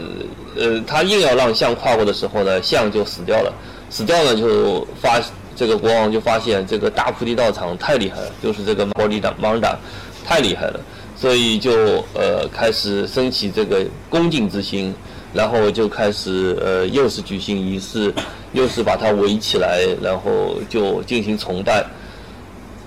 [0.56, 3.52] 呃，他硬要让象跨过的时候呢，象就死掉了。
[3.90, 5.20] 死掉了就发
[5.56, 9.76] 这个国王就发现这个大菩提道场太厉害了，就是这个摩利达曼达
[10.24, 10.78] 太厉害了，
[11.16, 14.94] 所以就呃开始升起这个恭敬之心，
[15.32, 18.14] 然后就开始呃又是举行仪式，
[18.52, 21.84] 又是把它围起来，然后就进行崇拜。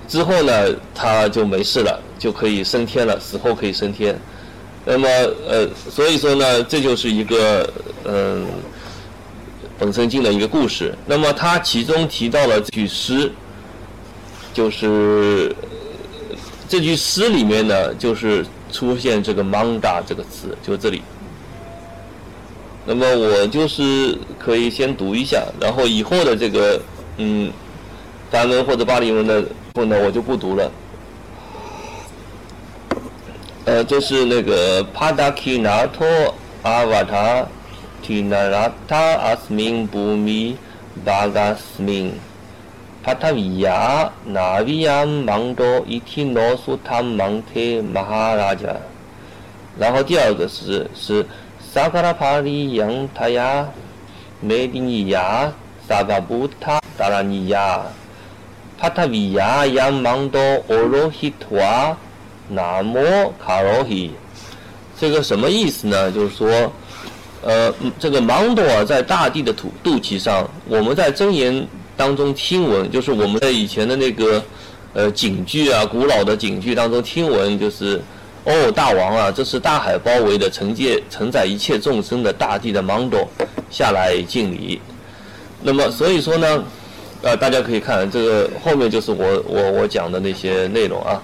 [0.08, 0.54] 之后呢，
[0.95, 4.17] 他就没事了，就可以升天了，死后可以升天。
[4.89, 5.06] 那么，
[5.45, 7.69] 呃，所以说呢，这就是一个
[8.06, 8.47] 嗯，
[9.78, 10.95] 本身经的一个故事。
[11.06, 13.30] 那么，它其中提到了这句诗，
[14.54, 15.54] 就是
[16.69, 21.02] 这句诗里面呢，就是出现这个 “manda” 这个词，就这里。
[22.86, 26.82] 那么，我就是可以先读一下，然后以后的这个
[27.17, 27.52] 嗯，
[28.32, 29.41] 梵文或者巴利文的
[29.73, 30.71] 部分呢，我就不读了。
[33.67, 36.08] 呃，就是那个帕达基纳托
[36.63, 37.45] 阿瓦塔
[38.01, 40.56] 提纳拉塔阿斯明布米
[41.03, 42.13] 巴嘎斯明
[43.03, 47.60] 帕塔维亚纳维亚芒多伊提诺苏塔芒特
[47.91, 48.73] 马哈拉加。
[49.77, 51.25] 然后第二个是是
[51.60, 53.67] 萨卡拉帕里扬塔亚
[54.39, 55.51] 梅迪尼亚
[55.86, 57.82] 萨巴布塔达拉尼亚
[58.77, 61.97] 帕塔维亚扬芒多欧罗希托瓦。
[62.50, 63.02] 南摩
[63.44, 64.12] 卡罗希，
[65.00, 66.12] 这个什么意思呢？
[66.12, 66.72] 就是说，
[67.42, 74.44] 呃，这个芒多尔在大地的土肚脐上，我们在真言当中听闻，就是我们在以前的那个
[74.94, 78.02] 呃警句啊，古老的警句当中听闻，就是
[78.46, 83.28] 哦，大王啊，这是大海包围的承接承载一切众生的大地的芒多
[83.70, 84.80] 下来敬礼。
[85.62, 86.64] 那么所以说呢，
[87.24, 91.22] 呃，大家可以看这个后面就是我我我讲的那些内容啊。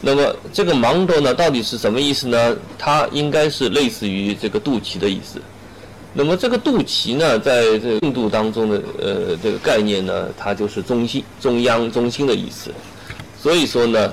[0.00, 2.56] 那么这个芒多呢，到底是什么意思呢？
[2.78, 5.40] 它应该是类似于这个肚脐的意思。
[6.14, 12.72] 那么这个肚脐呢，在这个印度当中的呃这个概念呢，它就是中心、中央、中心的意思。
[13.40, 14.12] 所以说呢，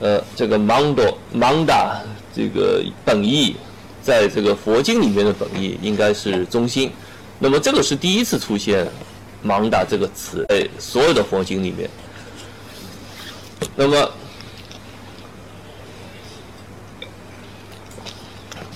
[0.00, 2.00] 呃，这个芒多、芒达
[2.34, 3.54] 这个本意，
[4.02, 6.90] 在这个佛经里面的本意应该是中心。
[7.38, 8.86] 那么这个是第一次出现
[9.42, 11.88] “芒达”这个词在所有的佛经里面。
[13.76, 14.10] 那么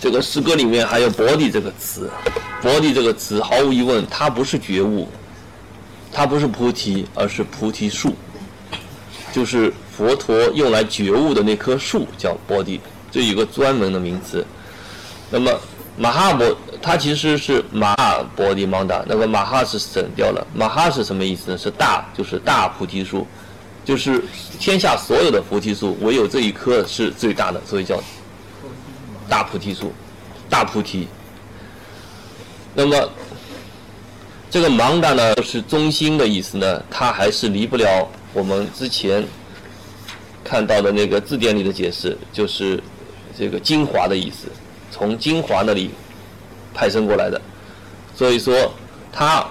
[0.02, 2.10] 这个诗歌里面还有“波地”这个词
[2.60, 5.08] ，“波地”这个词毫无疑问，它不是觉悟，
[6.10, 8.12] 它不是菩提，而是菩提树，
[9.32, 12.80] 就是佛陀用来觉悟的那棵树叫波地，
[13.12, 14.44] 这有个专门的名词。
[15.30, 15.52] 那么
[15.96, 21.56] 马哈波，它其实是马哈波地芒达，那个马哈是省掉了，马哈是什么意思呢？
[21.56, 23.24] 是大，就是大菩提树，
[23.84, 24.20] 就是
[24.58, 28.02] 天下所有的菩提树，唯有这一棵是最大的，所以叫
[29.28, 29.92] 大菩提树，
[30.48, 31.08] 大菩提。
[32.74, 33.10] 那么
[34.50, 39.24] 这个芒达呢，是中心的意思呢，它还是离不了我们之前
[40.42, 42.82] 看到的那个字典里的解释，就是
[43.38, 44.48] 这个精华的意思，
[44.90, 45.90] 从精华那里
[46.74, 47.40] 派生过来的。
[48.14, 48.72] 所以说，
[49.10, 49.46] 它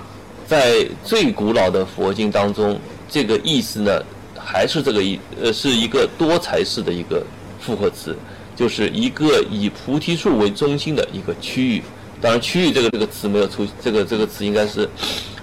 [0.48, 2.80] 在最古老的佛经当中，
[3.10, 4.04] 这个意思呢，
[4.38, 7.24] 还是这个意，呃，是一个多才式的一个
[7.60, 8.16] 复合词，
[8.56, 11.84] 就是一个以菩提树为中心的一个区域。
[12.22, 14.88] 当然，区域这个这个词没有出，这个这个词应该是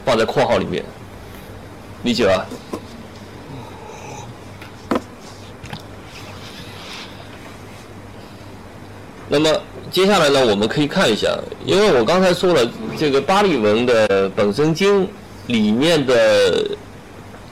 [0.04, 0.84] 放在括号里面，
[2.04, 2.46] 理解吧？
[9.28, 9.50] 那么
[9.90, 15.06] 接下来呢，我们可以看一下，因为我刚才说了，这个巴利文的本身经
[15.48, 16.64] 里面的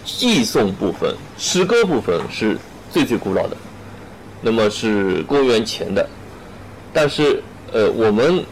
[0.04, 2.56] 寄颂部分、诗歌部分是
[2.90, 3.56] 最最古老的，
[4.46, 6.08] 那么是公元前的，
[6.92, 8.44] 但是呃，我们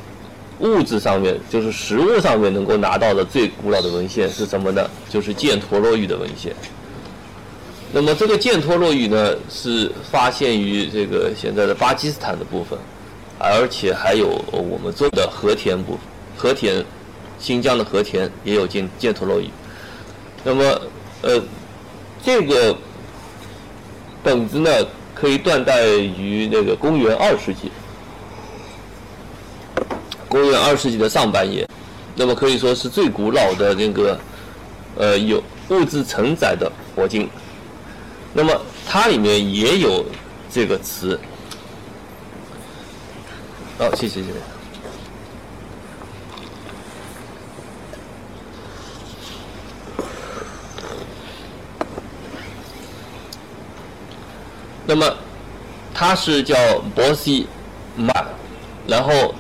[0.59, 4.91] 物质上面，就是实物上面能够拿到的最古老的文献是什么呢？
[5.09, 6.53] 就是犍陀罗语的文献。
[7.93, 12.77] 那么这个犍陀罗语呢，是发现于这个现在的巴基斯坦的部分。
[13.39, 15.97] 而且还有我们做的和田部，
[16.37, 16.85] 和田，
[17.39, 19.49] 新疆的和田也有犍犍陀罗语。
[20.43, 20.65] 那么，
[21.23, 21.41] 呃，
[22.25, 22.77] 这个
[24.25, 24.71] 本子呢，
[25.15, 27.71] 可以断代于那个公元二世纪，
[30.29, 31.67] 公元二世纪的上半叶。
[32.17, 34.19] 那么可以说是最古老的那个，
[34.97, 37.29] 呃，有物质承载的佛经。
[38.33, 38.53] 那么
[38.87, 40.05] 它里面也有
[40.51, 41.19] 这个词。
[43.79, 44.54] 好，谢谢谢谢。
[54.87, 55.17] 那么，
[55.93, 56.57] 它是叫
[56.95, 57.47] 博西
[57.97, 58.13] 马，
[58.87, 59.35] 然后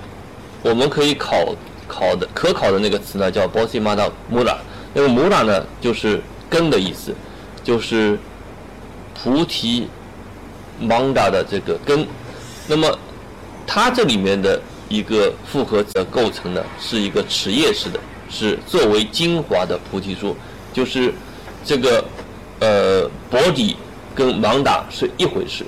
[0.63, 1.55] 我们可以考
[1.87, 4.57] 考的可考的那个词呢叫博西马达穆拉，
[4.93, 7.15] 那个穆拉呢就是根的意思，
[7.63, 8.19] 就是
[9.15, 9.89] 菩提
[10.81, 12.07] 芒达的这个根，
[12.67, 12.99] 那么。
[13.67, 20.37] 它这里面的一个复合的构成呢，是一个齿叶式的，是作为精华的菩提树，
[20.71, 21.15] 就是
[21.65, 22.05] 这个
[22.61, 23.75] 呃，body
[24.15, 25.65] 跟 manda 是一回事，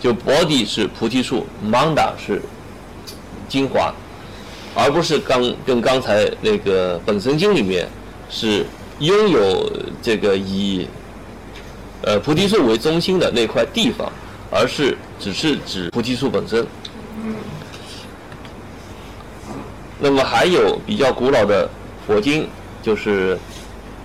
[0.00, 2.40] 就 body 是菩提树，manda 是
[3.48, 3.92] 精华，
[4.74, 7.88] 而不是刚跟刚才那个本身经里面
[8.30, 8.64] 是
[9.00, 10.88] 拥有这个以
[12.02, 14.10] 呃菩提树为中心的那块地方。
[14.50, 16.66] 而是只是指菩提树本身。
[19.98, 21.68] 那么还有比较古老的
[22.06, 22.48] 佛经，
[22.82, 23.36] 就是《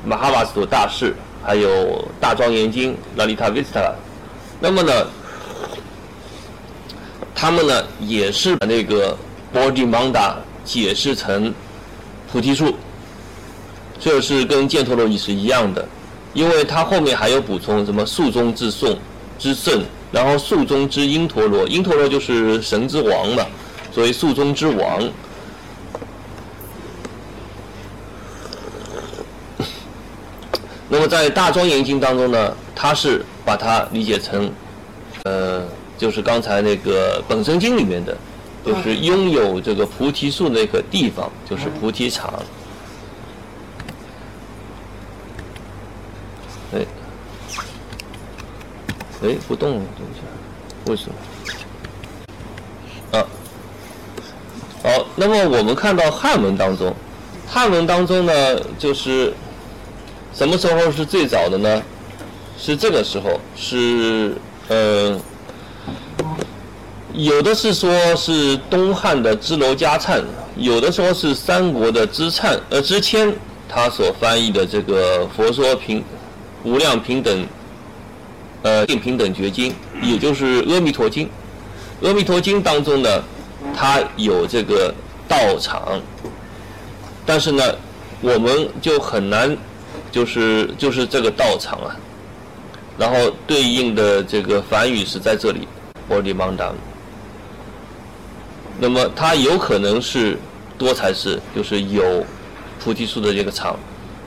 [0.05, 1.11] 马哈瓦斯图大士》，
[1.43, 1.69] 还有
[2.19, 3.93] 《大庄严经》拉里塔维斯塔。
[4.59, 4.91] 那么呢，
[7.35, 9.17] 他们呢也是把那个
[9.51, 11.53] 波迪芒达解释成
[12.31, 12.73] 菩提树，
[13.99, 15.85] 这是跟犍陀罗语是一样的，
[16.33, 18.97] 因为它后面还有补充什么树中之颂
[19.37, 19.83] 之圣。
[20.13, 23.43] 然后树中之因陀罗，因陀罗就是神之王嘛，
[23.91, 25.01] 所以树中之王。
[30.93, 34.53] 那么在大庄严经当中呢，它是把它理解成，
[35.23, 35.65] 呃，
[35.97, 38.15] 就是刚才那个本生经里面的，
[38.63, 42.31] 就是拥有这个菩提树那个地方，就是菩提场。
[46.75, 46.85] 哎。
[49.23, 50.21] 哎，不动了，等一下，
[50.91, 51.15] 为什么？
[53.17, 53.25] 啊，
[54.83, 56.93] 好，那么我们看到汉文当中，
[57.47, 59.33] 汉文当中呢，就是
[60.33, 61.81] 什么时候是最早的呢？
[62.57, 64.35] 是这个时候，是
[64.67, 65.19] 呃，
[67.13, 70.23] 有的是说是东汉的支娄迦粲，
[70.55, 73.33] 有的说是三国的支粲呃支谦
[73.67, 76.03] 他所翻译的这个《佛说平
[76.63, 77.45] 无量平等
[78.61, 79.71] 呃定平等觉经》，
[80.01, 81.25] 也就是《阿弥陀经》。
[82.07, 83.09] 《阿弥陀经》当中呢，
[83.75, 84.93] 它有这个
[85.27, 85.99] 道场，
[87.25, 87.63] 但是呢，
[88.21, 89.57] 我们就很难，
[90.13, 91.95] 就是就是这个道场啊，
[92.99, 95.67] 然后对应的这个梵语是在这里
[96.07, 96.71] b o d y m a n d a
[98.79, 100.37] 那么它有可能是
[100.77, 102.23] 多才式，就是有
[102.79, 103.75] 菩提树的这个场，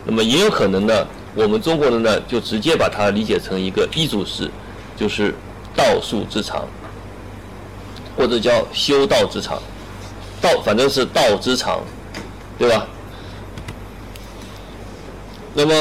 [0.05, 1.07] 那么也有可能呢，
[1.37, 4.51] 我们中国人呢就直接把它理解成一个一组式，
[4.97, 5.33] 就是
[5.77, 6.67] 道术之场，
[8.17, 9.63] 或者叫修道之场，
[10.41, 11.81] 道反正是道之场，
[12.59, 12.89] 对吧？
[15.59, 15.75] 那么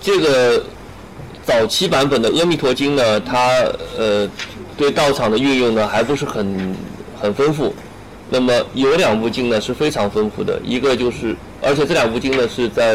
[0.00, 0.64] 这个
[1.44, 3.62] 早期版本的《阿弥陀经》呢，它
[3.98, 4.26] 呃
[4.74, 6.74] 对道场的运用呢还不是很
[7.20, 7.74] 很丰富。
[8.30, 12.94] 那么有两部经呢是非常丰富的，一个就是，而且这两部经呢是在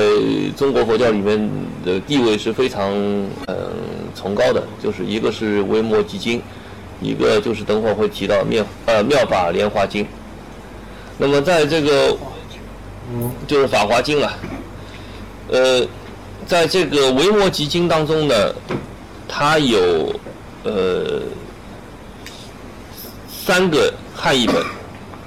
[0.57, 1.49] 中国佛教里面
[1.86, 2.91] 的地位是非常
[3.45, 3.55] 嗯
[4.15, 6.39] 崇高的，就是一个是《维摩诘经》，
[6.99, 10.03] 一个就是等会儿会提到妙呃《妙法莲华经》。
[11.20, 12.17] 那么在这个
[13.47, 14.34] 就是《法华经》啊，
[15.49, 15.88] 呃，
[16.45, 18.53] 在这个《维摩诘经》当中呢，
[19.28, 20.14] 它有
[20.64, 21.22] 呃
[23.28, 24.55] 三个汉译本。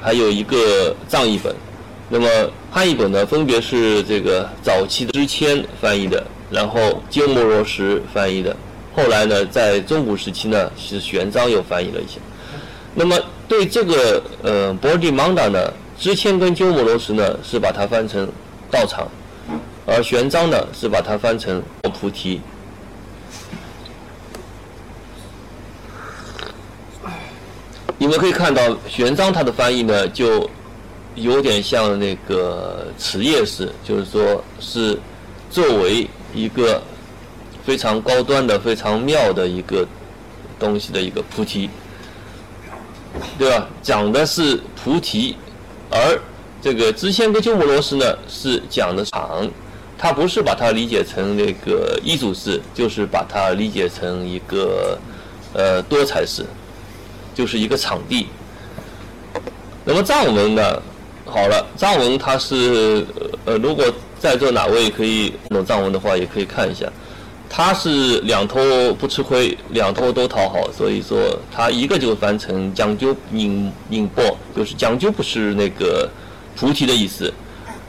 [0.05, 1.55] 还有一个藏译本，
[2.09, 2.28] 那么
[2.72, 8.57] 汉译本呢，分别是这个早期的支谦翻译的，然后鸠摩罗什翻译的，
[8.97, 12.18] 后来呢，在中古时期呢，是玄奘又翻译了一下。
[12.97, 13.16] 那么
[13.47, 15.72] 对这个呃波地曼达呢，
[16.03, 18.28] 支谦跟鸠摩罗什呢是把它翻成
[18.72, 19.07] 道场，
[19.86, 21.62] 而玄奘呢是把它翻成
[21.94, 22.40] 菩提。
[27.96, 30.50] 你们可以看到，玄奘他的翻译呢，就
[31.14, 34.98] 有点像那个慈叶式，就是说是
[35.53, 36.82] 作为一个
[37.64, 39.86] 非常高端的、非常妙的一个
[40.59, 41.70] 东西的一个菩提，
[43.38, 43.68] 对吧？
[43.84, 45.36] 讲的是菩提，
[45.93, 46.18] 而
[46.61, 49.49] 这个支线跟鸠摩罗什呢，是讲的场，
[49.97, 54.99] 它不是把它理解成那个一组式，就是把它理解成一个
[55.53, 56.45] 呃多才式。
[57.34, 58.26] 就是一个场地。
[59.86, 60.82] 那么藏文呢？
[61.24, 63.07] 好了，藏文它是
[63.47, 63.82] 呃，如果
[64.20, 66.86] 在座哪位可以懂藏文的话，也可以看一下。
[67.55, 68.59] 他是两头
[68.94, 74.24] 不吃亏，两头都讨好，所以说他一个就翻成讲究引引波，
[74.57, 76.09] 就是讲究不是那个
[76.57, 77.30] 菩提的意思。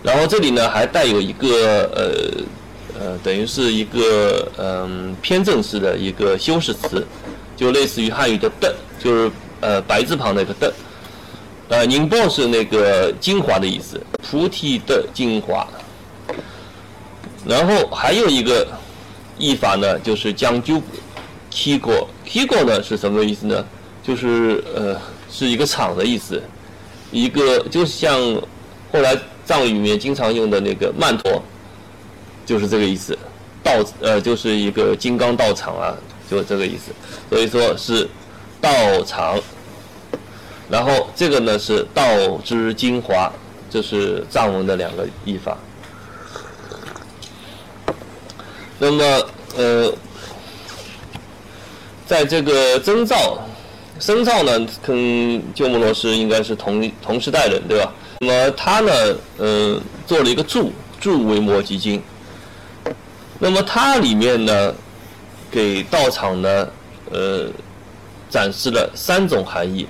[0.04, 7.08] 然后这里呢还带有一个呃呃，等于是一个嗯偏正式的一个修饰词。
[7.56, 10.74] 就类似于汉语的“的”，就是呃白字旁那个“的”，
[11.70, 15.66] 呃宁波是那个精华的意思，菩提的精华。
[17.46, 18.68] 然后还有一个
[19.38, 20.82] 译法呢，就是讲究
[21.52, 23.66] “kigo”，“kigo” 呢是什么意思呢？
[24.02, 26.42] 就是呃是一个场的意思，
[27.12, 28.20] 一个就像
[28.92, 31.42] 后来藏语里面经常用的那个“曼陀”，
[32.46, 33.18] 就是这个意思，
[33.64, 33.72] 道
[34.02, 35.96] 呃就是一个金刚道场啊。
[36.32, 36.92] 就这个意思，
[37.30, 38.10] 所以说是
[38.60, 38.72] 道
[39.04, 39.38] 场，
[40.68, 42.04] 然后这个呢是道
[42.44, 43.32] 之精华，
[43.70, 45.56] 这是藏文的两个译法。
[48.80, 49.04] 那么
[49.58, 49.94] 呃，
[52.06, 53.40] 在这个征兆、
[54.00, 57.94] 深造呢，跟鸠摩罗什应该是同同时代人，对吧？
[58.20, 58.92] 那么他呢，
[59.38, 62.02] 嗯，做了一个注注维摩诘经，
[63.40, 64.74] 那么它里面呢。
[65.54, 66.68] 给道场呢，
[67.12, 67.48] 呃，
[68.28, 69.86] 展示了三种含义。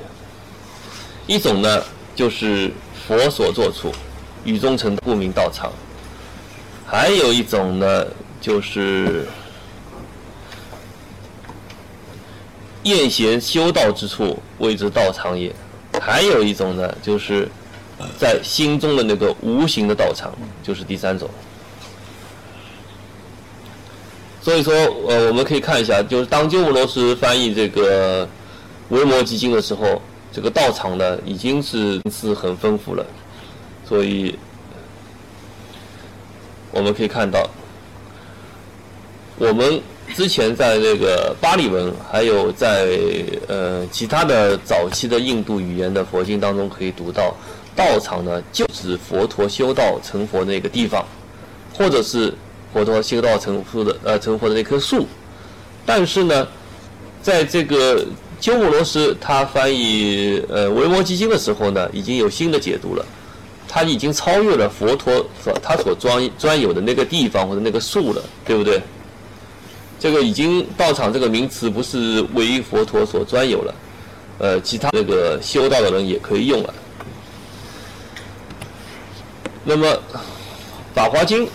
[1.25, 1.81] 一种呢，
[2.13, 2.69] 就是
[3.07, 3.89] 佛所作处，
[4.43, 5.71] 语中成故名道场；
[6.85, 8.05] 还有一种呢，
[8.43, 9.25] 就是
[12.83, 15.49] 宴贤修道之处，谓之道场也；
[16.01, 17.47] 还有一种呢，就是
[18.19, 21.29] 在心中的那个无形的道场，就是第三种。
[24.41, 24.73] 所以说，
[25.07, 28.25] 呃，我们可以看一下，就是当鸠摩罗什翻译这个
[28.89, 30.01] 《维摩诘经》的时候，
[30.33, 33.05] 这个道场呢已经是是很丰富了。
[33.87, 34.37] 所以，
[36.71, 37.49] 我们可以看到，
[39.43, 39.81] 我们
[40.15, 42.87] 之前在这个巴利文，还有在
[43.49, 47.35] 呃其他的早期的印度语言的佛经当中，可以读到
[47.75, 51.05] 道场呢，就指佛陀修道成佛那个地方，
[51.73, 52.33] 或者是。
[52.73, 55.05] 佛陀修道成佛的呃成佛的那棵树，
[55.85, 56.47] 但是呢，
[57.21, 58.03] 在这个
[58.39, 63.05] 鸠摩罗什他翻译呃《维摩诘经》的时候呢，已经有新的解读了，
[63.67, 68.81] 他已经超越了佛陀所他所专专有的那个地方或者那个树了，对不对？
[69.99, 73.75] 这个已经道场这个名词不是唯佛陀所专有了，
[74.39, 76.73] 呃，其他这个修道的人也可以用了。
[79.63, 79.87] 那么
[80.93, 81.43] 《法华经》，《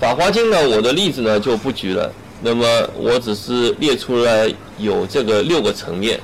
[0.00, 2.12] 法华经》呢，我的例子呢就不举了。
[2.42, 2.66] 那么
[2.98, 6.20] 我只是列出来有这个六个层面，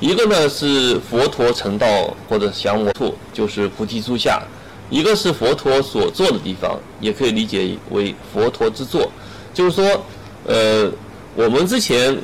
[0.00, 4.42] 一个呢是佛陀成道或者降魔处，就是菩提树下；
[4.90, 9.10] 一个是佛陀所坐的地方，也可以理解为佛陀之座。
[9.54, 10.04] 就是说，
[10.46, 10.90] 呃，
[11.34, 12.16] 我们之前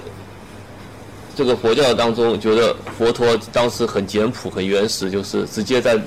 [1.34, 6.00] 这个佛教当中觉得佛陀当时很简朴、很原始，就是直接在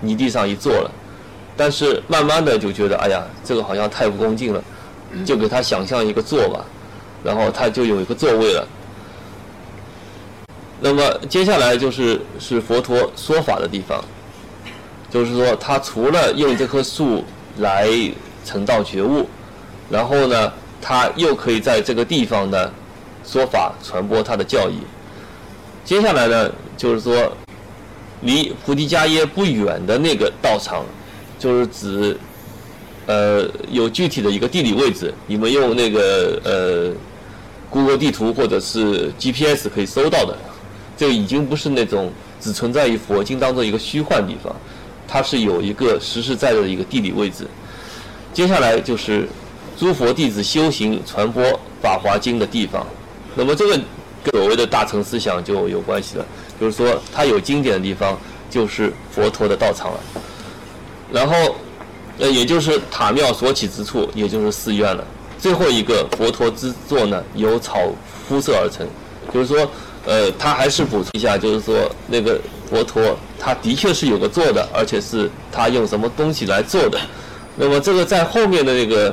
[0.00, 0.90] 泥地上一坐了。
[1.56, 4.62] 但是慢慢的就觉得，哎呀，这个好像太不恭敬了。
[5.26, 6.64] 就给他想象一个座吧，
[7.22, 8.66] 然后他就有一个座位了。
[10.80, 14.02] 那么接下来就是是佛陀说法的地方，
[15.10, 17.22] 就是说他除了用这棵树
[17.58, 17.90] 来
[18.42, 19.28] 成道觉悟，
[19.90, 20.50] 然后呢，
[20.82, 22.70] 他又可以在这个地方呢
[23.24, 24.80] 说法传播他的教义。
[25.84, 27.32] 接下来呢，就是说
[28.20, 30.84] 离菩提迦耶不远的那个道场，
[31.38, 32.18] 就是指。
[33.04, 36.94] 呃，有具体的一个地理位置，你们用那个呃
[37.68, 40.38] ，Google 地图或者是 GPS 可以搜到的，
[40.96, 44.54] 这已经不是那种只存在于佛经当中一个虚幻地方，
[45.08, 47.44] 它是有一个实实在在的一个地理位置。
[48.32, 49.28] 接下来就是
[49.82, 51.42] 诸佛弟子修行传播
[51.82, 52.86] 法华经的地方，
[53.34, 53.72] 那么这个
[54.22, 56.24] 跟所谓的大乘思想就有关系了，
[56.60, 58.16] 就是说它有经典的地方
[58.48, 60.00] 就是佛陀的道场了，
[61.12, 61.56] 然后。
[62.18, 65.02] 呃，也就是塔庙所起之处，也就是寺院了。
[65.38, 67.80] 最后一个佛陀之座呢，由草
[68.28, 68.86] 铺设而成。
[69.32, 69.66] 就是说，
[70.04, 77.00] 呃，他还是补充一下，就是说那个佛陀，他的确是有个座的，而且是他用什么东西来做的。
[77.56, 79.12] 那么这个在后面的那个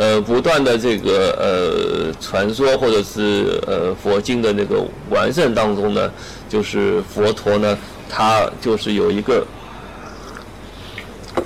[0.00, 6.10] 呃不断的这个呃传说或者是呃佛经的那个完善当中呢，
[6.48, 7.76] 就是佛陀呢，
[8.08, 9.46] 他就是有一个。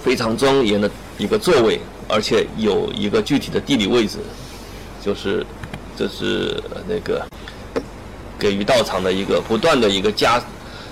[0.03, 4.19] 非常庄严的一个座位，而且有一个具体的地理位置，
[5.03, 5.45] 就是
[5.97, 7.27] 这是那个
[8.39, 10.43] 给予道场的一个不断的一个加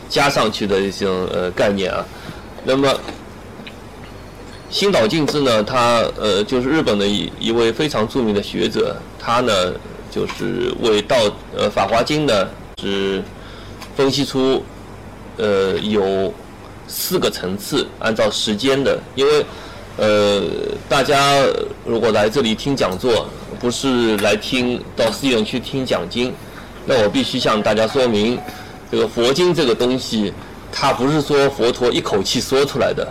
[0.08, 2.04] 加上去的一种呃概念啊。
[2.64, 2.88] 那么
[4.72, 9.52] 新岛敬之呢，他呃就是日本的一一位非常著名的学者，他呢
[10.10, 11.16] 就是为道
[11.56, 12.48] 呃《法华经》呢
[12.80, 13.22] 是
[13.94, 14.64] 分析出
[15.36, 16.34] 呃有。
[16.88, 19.46] 四个层次，按照时间的，因为，
[19.96, 20.42] 呃，
[20.90, 21.42] 大家
[21.86, 23.26] 如果来这里听讲座，
[23.58, 26.34] 不是来听到寺院去听讲经，
[26.84, 28.38] 那我必须向大家说明，
[28.90, 30.34] 这个佛经这个东西，
[30.70, 33.08] 它不是说佛陀一口气说出来的，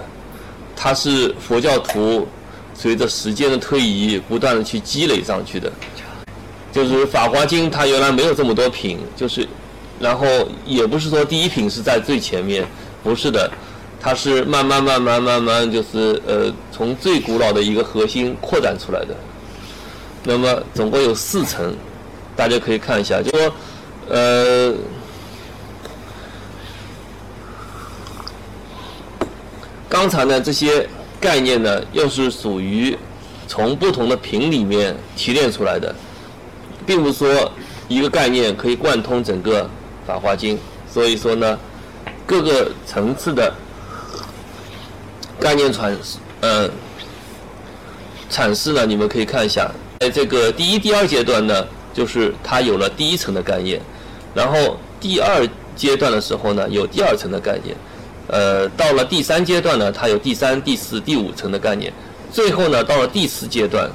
[0.84, 2.28] 它是佛教徒
[2.74, 5.72] 随着时间的推移，不断的去积累上去的。
[6.72, 9.48] 就是《法华经》，它原来没有这么多品，就是，
[10.00, 10.26] 然后
[10.66, 12.66] 也不是说第一品是在最前面，
[13.04, 13.48] 不是的。
[14.00, 19.16] 它是慢慢慢慢慢慢，就是呃，从最古老的一个核心扩展出来的。
[20.24, 21.76] 那么总共有四层，
[22.36, 23.54] 大家可以看一下，就说
[24.10, 24.74] 呃，
[29.92, 30.88] 刚才呢这些
[31.20, 32.98] 概念呢，又是属于
[33.46, 35.94] 从不同的品里面提炼出来的，
[36.86, 37.52] 并不说
[37.89, 39.64] 一个概念可以贯通整个
[40.08, 40.56] 《法华经》，
[40.89, 41.60] 所以说呢，
[42.26, 43.54] 各个层次的。
[45.42, 45.98] 概念阐
[46.39, 46.70] 呃
[48.30, 49.70] 阐释呢，你们可以看一下，
[50.00, 53.82] 在这个第一、第二阶段呢，就是它有了第一层的概念，
[54.36, 57.76] 然后第二阶段的时候呢，有第二层的概念，
[58.28, 61.91] 呃，到了第三阶段呢，它有第三、第四、第五层的概念，
[62.32, 63.89] 最后呢，到了第四阶段，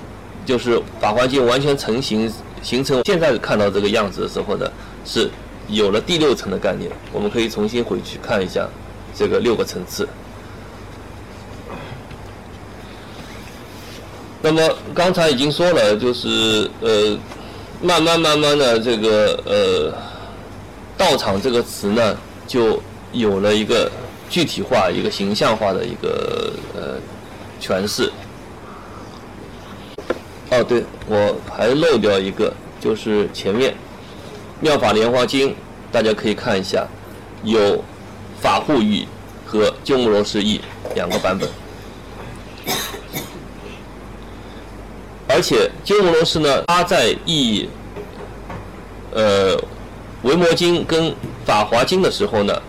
[0.45, 2.31] 就是法华经完全成型
[2.63, 4.71] 形成现在看到这个样子的时候呢，
[5.05, 5.31] 是
[5.69, 6.91] 有了第六层的概念。
[7.13, 8.69] 我们可以重新回去看一下
[9.15, 10.07] 这个六个层次。
[14.43, 14.63] 那么
[14.95, 17.19] 刚才已经说了，就是呃，
[17.83, 19.93] 慢慢慢慢的这个呃，
[20.97, 22.17] 道场这个词呢，
[22.47, 22.81] 就
[23.13, 23.91] 有了一个
[24.29, 26.99] 具体化、一个形象化的一个呃
[27.61, 28.13] 诠释。
[30.51, 33.73] 哦，对，我还漏掉一个，就是前面
[34.61, 35.51] 《妙法莲华经》，
[35.91, 36.87] 大家可以看一下，
[37.43, 37.83] 有
[38.41, 39.09] 法护译
[39.45, 40.61] 和鸠摩罗什译
[40.95, 41.49] 两个版本。
[45.29, 47.69] 而且鸠摩罗什呢，他在译
[49.13, 49.57] 呃
[50.23, 51.11] 《维摩经》跟
[51.45, 52.63] 《法华经》的时候呢，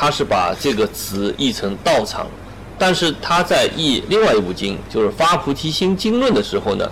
[0.00, 2.24] 他是把这个词译成道场，
[2.78, 6.88] 但是他在译另外一部经，就是《发菩提心经论》的时候呢，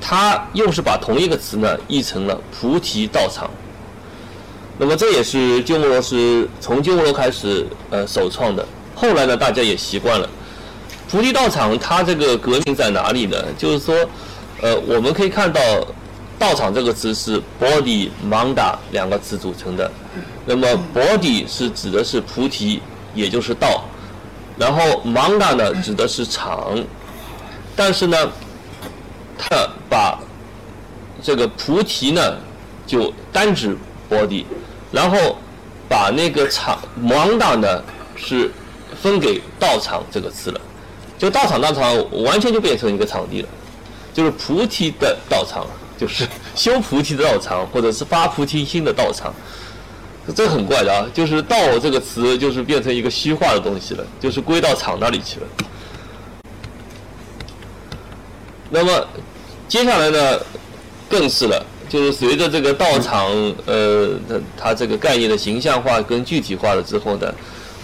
[0.00, 3.50] 他又是把同一个词呢译成了菩提道场。
[4.78, 10.26] 那么这也是鸠摩罗什从鸠摩罗开始呃首创的，后来呢大家也习惯了。
[11.10, 13.36] 菩提道场它这个革命在哪里呢？
[13.58, 13.94] 就是说，
[14.62, 15.60] 呃，我们可以看到
[16.42, 19.88] 道场这个词是 body manda 两个词组成的。
[20.44, 22.82] 那么 body 是指的是菩提，
[23.14, 23.84] 也就是道，
[24.58, 26.76] 然后 manda 呢指的是场，
[27.76, 28.18] 但是呢，
[29.38, 30.18] 他把
[31.22, 32.36] 这个菩提呢
[32.88, 33.76] 就单指
[34.10, 34.44] body，
[34.90, 35.36] 然后
[35.88, 37.80] 把那个场 manda 呢
[38.16, 38.50] 是
[39.00, 40.60] 分给道场这个词了。
[41.16, 43.48] 就道场，道场完全就变成一个场地了，
[44.12, 45.64] 就是菩提的道场，
[46.02, 46.26] 就是
[46.56, 49.32] 修菩提的道场，或者是发菩提心的道场，
[50.34, 51.06] 这很怪的啊！
[51.14, 55.46] 就是“道”这个词，就是变成一个虚化的东西了，就是归到场那里去了。
[58.68, 59.06] 那么
[59.68, 60.40] 接下来呢，
[61.08, 63.30] 更是了，就是随着这个道场，
[63.64, 67.32] 呃，它它这个概念的形象化跟具体化了之后呢，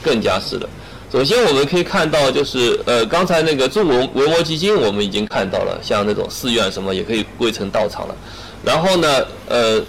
[0.02, 0.68] 更加是了。
[1.10, 8.14] 首先，我们可以看到，就是呃，刚才那个《中国维摩诘经》，我们已经看到了，像那种寺院什么也可以归成道场了。
[8.62, 9.82] 然后呢，呃，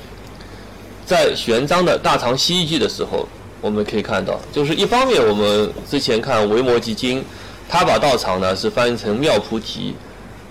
[1.05, 3.27] 在玄奘的大唐西域记的时候，
[3.59, 7.19] 我们可以看到，就是一方面，我们之前看《维摩诘经》，
[7.67, 9.93] 他把道场呢是翻译成妙菩提。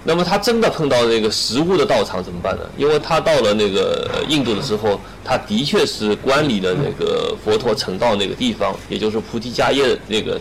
[0.05, 2.63] 那么他真的碰到那个实物的道场怎么办呢？
[2.77, 10.39] 因为他到了那个印度的时候，他的确是观礼的那个佛陀成道那个地方，也就是菩提迦叶那个。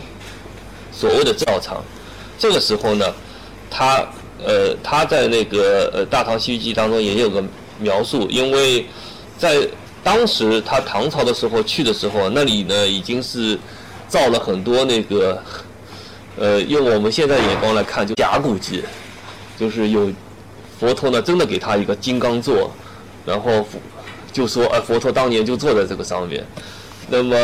[0.98, 1.80] 所谓的道场，
[2.36, 3.06] 这个时候呢，
[3.70, 4.04] 他
[4.44, 7.40] 呃他在那个呃《大唐西域记》当中也有个
[7.78, 8.84] 描述，因为
[9.38, 9.64] 在
[10.02, 13.56] 当时他唐朝的时候去的时候，那里呢已经是
[14.08, 15.40] 造了很多那个
[16.36, 18.82] 呃用我们现在眼光来看就假古迹，
[19.56, 20.10] 就是有
[20.80, 22.72] 佛陀呢真的给他一个金刚座，
[23.24, 23.64] 然后
[24.32, 26.44] 就说呃佛陀当年就坐在这个上面，
[27.08, 27.36] 那么。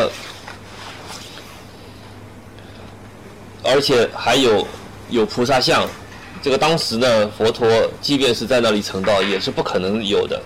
[3.64, 4.66] 而且还有
[5.08, 5.88] 有菩萨像，
[6.42, 7.66] 这个当时呢，佛陀
[8.02, 10.38] 即便是在那里成道，也是不可能有的。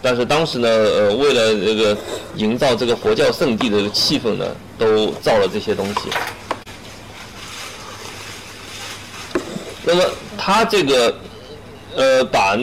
[0.00, 1.96] 但是当时呢，呃，为了这个
[2.36, 4.46] 营造这个佛教圣地的气氛呢，
[4.78, 6.00] 都造了这些东西。
[9.84, 10.02] 那么
[10.38, 11.14] 他这个
[11.94, 12.56] 呃，把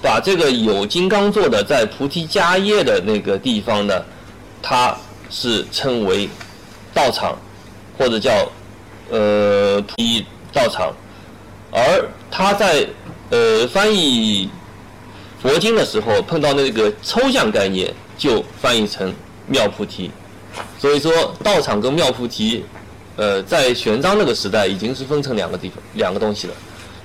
[0.00, 4.04] 把这个有金刚座的在菩提迦叶的那个地方呢，
[4.62, 4.96] 它
[5.30, 6.28] 是称为
[6.94, 7.36] 道场，
[7.98, 8.48] 或者叫。
[9.08, 10.92] 呃，一道场，
[11.70, 12.84] 而他在
[13.30, 14.50] 呃翻译
[15.40, 19.14] 佛经的时候，碰到那个抽象概念，就翻译成
[19.46, 20.10] 妙菩提。
[20.78, 22.64] 所以说，道场跟妙菩提，
[23.16, 26.54] 呃，在玄奘那个时代已经是分成两个地方、两个东西了。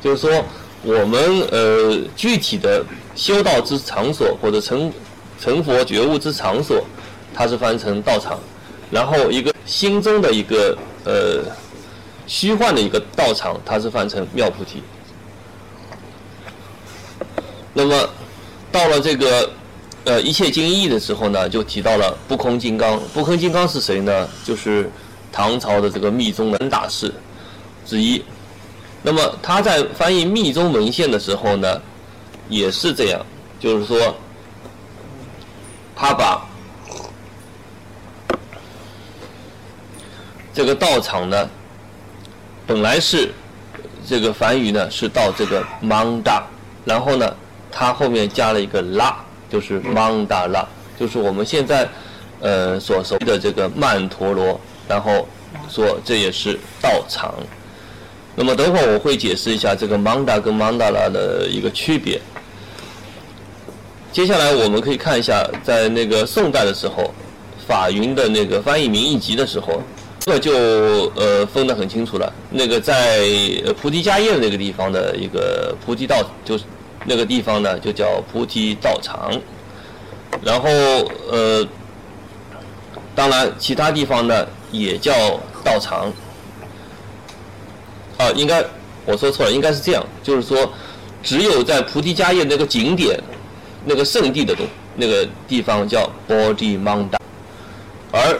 [0.01, 0.43] 就是说，
[0.83, 2.83] 我们呃具体的
[3.15, 4.91] 修道之场所或者成
[5.39, 6.83] 成佛觉悟之场所，
[7.33, 8.39] 它是翻成道场，
[8.89, 10.75] 然后一个心中的一个
[11.05, 11.43] 呃。
[12.31, 14.81] 虚幻的一个道场，它是翻成妙菩提。
[17.73, 18.09] 那么
[18.71, 19.51] 到了这个
[20.05, 22.97] 呃一切经义的时候呢，就提到了不空金刚。
[23.13, 24.29] 不空金刚是谁呢？
[24.45, 24.89] 就是
[25.29, 27.13] 唐朝的这个密宗的大师
[27.85, 28.23] 之一。
[29.03, 31.81] 那么他在翻译密宗文献的时候呢，
[32.47, 33.25] 也是这样，
[33.59, 34.15] 就是说
[35.93, 36.47] 他把
[40.53, 41.49] 这个道场呢。
[42.71, 43.29] 本来是
[44.07, 46.41] 这个梵语呢，是到这个 manda，
[46.85, 47.35] 然后呢，
[47.69, 49.13] 它后面加了一个拉，
[49.49, 50.65] 就是 manda 拉，
[50.97, 51.85] 就是我们现在
[52.39, 54.57] 呃所熟悉的这个曼陀罗，
[54.87, 55.27] 然后
[55.69, 57.35] 说这也是道场。
[58.35, 62.21] 那么等会儿我会解释一下这个 manda 跟 mandala 的一个区别。
[64.13, 67.13] 接下来我们可以看一下，在那个宋代的时候，
[67.67, 69.83] 法云的那个翻译名译集的时候。
[70.21, 70.53] 这就
[71.15, 72.31] 呃分得很清楚了。
[72.49, 73.19] 那个在
[73.81, 76.63] 菩提迦叶那个地方的一个菩提道，就是
[77.05, 79.31] 那个地方呢，就叫菩提道场。
[80.43, 80.69] 然后
[81.29, 81.67] 呃，
[83.13, 85.11] 当然其他地方呢也叫
[85.63, 86.11] 道场。
[88.17, 88.63] 啊，应该
[89.05, 90.71] 我说错了，应该是这样，就是说
[91.23, 93.19] 只有在菩提迦叶那个景点、
[93.83, 94.63] 那个圣地的东
[94.95, 97.17] 那个地方叫 Bodhi Manda，
[98.11, 98.39] 而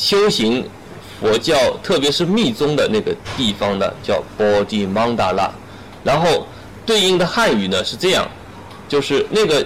[0.00, 0.66] 修行
[1.20, 5.50] 佛教，特别是密宗的那个地方呢，叫波地曼达拉。
[6.02, 6.46] 然后
[6.86, 8.26] 对应的汉语呢是这样，
[8.88, 9.64] 就是那个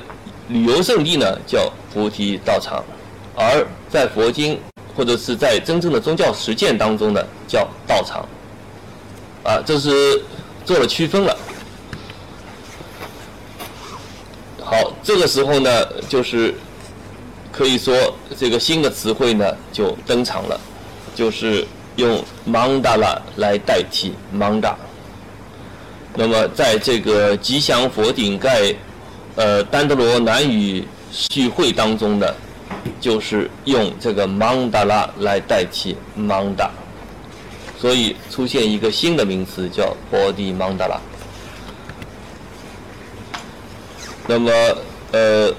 [0.48, 2.84] 旅游胜地呢叫菩提道场，
[3.36, 4.58] 而在佛经
[4.96, 8.28] 或者是在真正的宗教实践当中呢叫道场，
[9.44, 10.20] 啊，这是
[10.64, 11.38] 做了区分了。
[14.60, 16.52] 好，这个时候呢，就是
[17.56, 17.94] 可以说
[18.36, 20.60] 这个新的词汇呢就登场了，
[21.14, 24.76] 就是用曼达拉来代替曼达。
[26.16, 28.74] 那么在这个吉祥佛顶盖
[29.36, 32.26] 呃丹德罗南语聚会当中呢，
[33.00, 36.72] 就是用这个曼达拉来代替曼达，
[37.80, 41.00] 所以出现一个新的名词叫波迪曼达拉。
[44.26, 44.50] 那么，
[45.12, 45.52] 呃，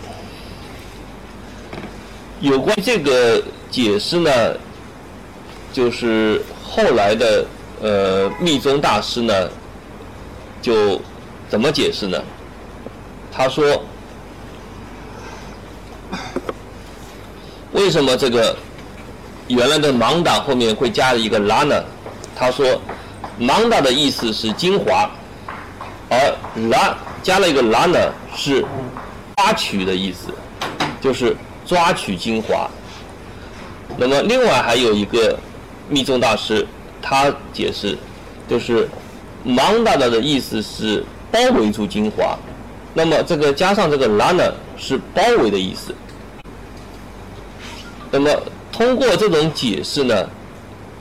[2.45, 3.41] 有关这个
[3.71, 4.29] 解释呢，
[5.73, 7.43] 就是后来的
[7.81, 9.49] 呃密宗大师呢，
[10.61, 11.01] 就
[11.49, 12.21] 怎么解释呢？
[13.31, 13.83] 他说，
[17.71, 18.55] 为什么这个
[19.47, 21.83] 原来的芒达后面会加一个拉呢？
[22.35, 22.79] 他说，
[23.39, 25.09] 芒达的意思是精华，
[26.11, 26.37] 而
[26.69, 26.95] 拉。
[27.23, 27.97] 加了一个拉呢，
[28.35, 28.63] 是
[29.35, 30.27] 抓取的意思，
[31.01, 31.35] 就是
[31.65, 32.69] 抓取精华。
[33.97, 35.37] 那么另外还有一个
[35.89, 36.65] 密宗大师，
[37.01, 37.97] 他解释
[38.47, 38.87] 就是
[39.43, 42.37] 芒达的的意思是包围住精华，
[42.93, 44.43] 那么这个加上这个拉呢
[44.77, 45.93] 是包围的意思。
[48.11, 48.29] 那么
[48.71, 50.29] 通过这种解释呢，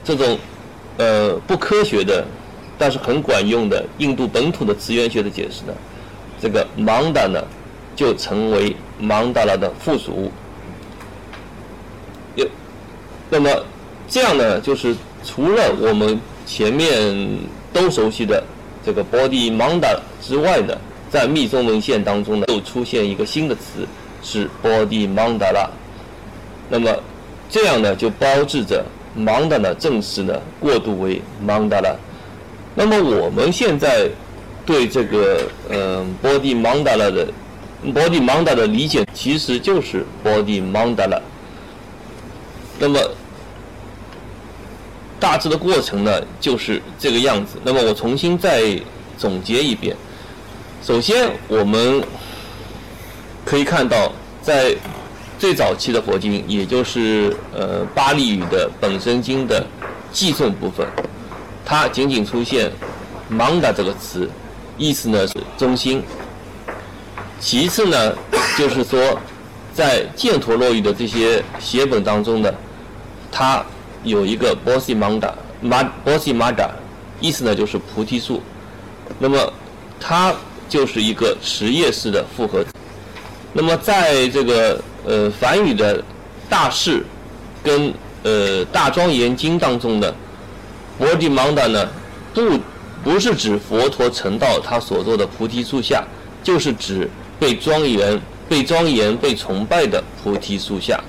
[0.03, 0.37] 这种
[0.97, 2.25] 呃不科学的，
[2.77, 5.73] 但是很管用的印度本土的词源学的解释呢。
[6.41, 7.41] 这个芒达呢，
[7.95, 10.31] 就成为芒达拉的附属物。
[13.35, 13.49] 那么
[14.07, 17.37] 这样呢，就是除了我们前面
[17.73, 18.41] 都熟悉的
[18.85, 20.73] 这个 body manda 之外呢，
[21.09, 23.85] 在密宗文献当中呢，又出现一个新的词
[24.23, 25.69] 是 body 芒达拉。
[26.69, 26.89] 那么
[27.49, 28.85] 这样呢，就标志着
[29.17, 31.93] manda 呢正式呢过渡为芒达拉。
[32.73, 34.09] 那么我们现在。
[34.67, 37.27] 对这个嗯，body mandala 的
[37.93, 41.21] body Manda 的理解其实就是 body mandala。
[42.79, 42.99] 那么
[45.25, 47.57] 大致的过程呢就是这个样子。
[47.63, 48.79] 那么我重新再
[49.17, 49.97] 总结一遍。
[50.83, 52.03] 首先，我们
[53.43, 54.75] 可以看到，在
[55.39, 59.65] 最早期的佛经，也就是呃巴利语的本身经的
[60.11, 60.85] 寄送部分，
[61.65, 62.71] 它仅仅出现
[63.31, 64.29] manda 这个词。
[64.77, 66.03] 意思呢是中心。
[67.39, 68.15] 其次呢，
[68.55, 69.19] 就是说，
[69.73, 72.53] 在犍陀罗语的这些写本当中呢，
[73.31, 73.65] 它
[74.05, 75.33] 有一个 bosi manda
[76.05, 76.71] bosi m a a
[77.19, 78.41] 意思呢就是菩提树。
[79.19, 79.51] 那么
[79.99, 80.33] 它
[80.69, 82.63] 就是一个实业式的复合。
[83.51, 86.01] 那么在这个呃梵语的
[86.49, 87.05] 大士
[87.61, 87.93] 跟
[88.23, 90.13] 呃大庄严经当中呢
[90.97, 91.85] ，bodi manda 呢
[92.33, 92.41] 不。
[93.03, 96.03] 不是指佛陀成道他所做的菩提树下，
[96.41, 97.07] 就是指
[97.39, 100.99] 被庄严、被庄严、被崇拜的菩提树下。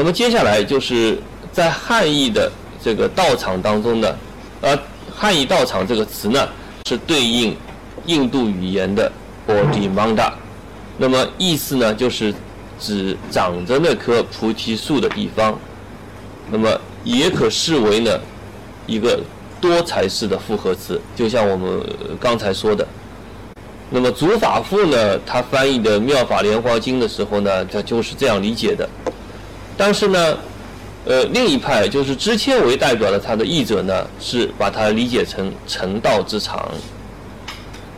[0.00, 1.18] 那么接下来就是
[1.52, 2.50] 在汉译的
[2.82, 4.16] 这个道场当中呢，
[4.62, 4.78] 呃，
[5.14, 6.48] 汉译道场这个词呢
[6.88, 7.54] 是对应
[8.06, 9.12] 印度语言的
[9.46, 10.32] Bodhi Manda，
[10.96, 12.34] 那么意思呢就是
[12.78, 15.58] 指长着那棵菩提树的地方，
[16.50, 18.18] 那么也可视为呢
[18.86, 19.20] 一个。
[19.60, 21.82] 多才式的复合词，就像我们
[22.18, 22.88] 刚才说的。
[23.90, 28.88] 那么祖法父呢，他翻译的《妙法莲华经》的时候呢，他就是这样理解的。
[29.80, 30.38] 但是呢，
[31.06, 36.70] 呃，另一派就是知谦为代表的他的译者呢，是把它理解成成道之长。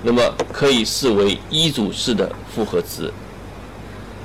[0.01, 0.23] 那么
[0.53, 3.13] 可以视为一组式的复合词。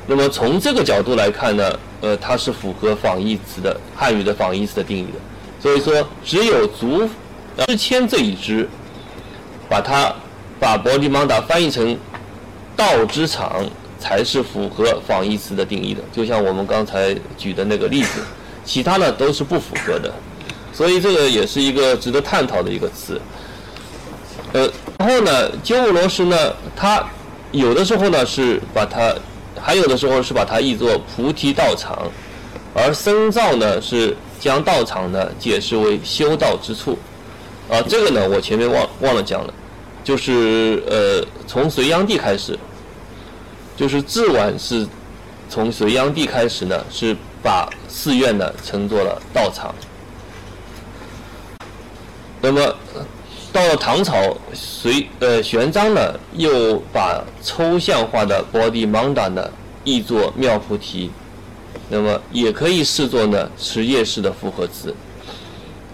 [0.06, 5.18] 那么从这个角度来看呢，呃，它是符合仿义词的汉语的仿义词的定义的。
[5.60, 7.10] 所以说，只有足。
[7.66, 8.70] 知谦这一支，
[9.68, 10.14] 把它
[10.60, 11.98] 把 body manda 翻译成
[12.76, 13.66] 道之常，
[14.00, 16.02] 才是符合仿义词的定义的。
[16.12, 18.22] 就像我们刚才举的那个例子，
[18.64, 20.14] 其他的都是不符合的。
[20.74, 23.20] 所以这个也是一个值得探讨的一个词。
[24.54, 24.70] 呃，
[25.00, 27.04] 然后呢，鸠摩罗什呢，他
[27.52, 29.14] 有的时候呢是把它，
[29.60, 32.10] 还有的时候是把它译作菩提道场，
[32.74, 36.98] 而僧造呢是将道场呢解释为修道之处。
[37.70, 39.54] 啊，这个呢，我前面忘忘了讲了，
[40.04, 42.58] 就是呃，从隋炀帝开始，
[43.78, 44.86] 就是智婉是
[45.48, 49.74] 从隋炀帝开始呢，是把寺院呢称作了道场。
[52.42, 52.76] 那么，
[53.54, 59.48] 到了唐朝，隋呃玄奘呢又把抽象化的波地芒达呢
[59.84, 61.12] 译作妙菩提，
[61.88, 64.94] 那么也可以视作呢持业式的复合词。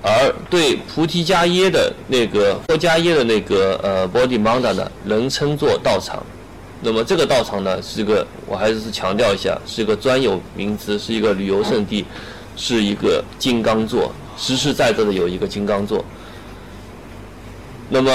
[0.02, 6.26] 而对菩提伽耶的那个佛伽耶的那个呃波地芒达呢，人称作道场。
[6.84, 12.06] 那么这个道场呢，是个我还是强调一下，是个专有名词，是一个旅游胜地，
[12.58, 16.04] 是一个金刚座，实实在在的有一个金刚座。
[17.90, 18.12] 那么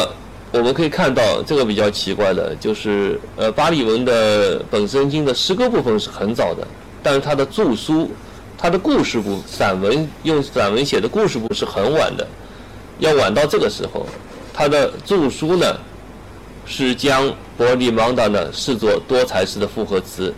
[0.53, 6.67] 我们可以看到，这个比较奇怪的就是，呃，巴利文的本身经的诗歌部分是很早的，
[7.03, 8.11] 但是它的著书。
[8.61, 12.27] 他的故事部散文用散文写的故事部是很晚的，
[12.99, 14.05] 要晚到这个时候，
[14.53, 15.79] 他的著书呢
[16.67, 20.33] 是将波利芒达呢视作多才式的复合词，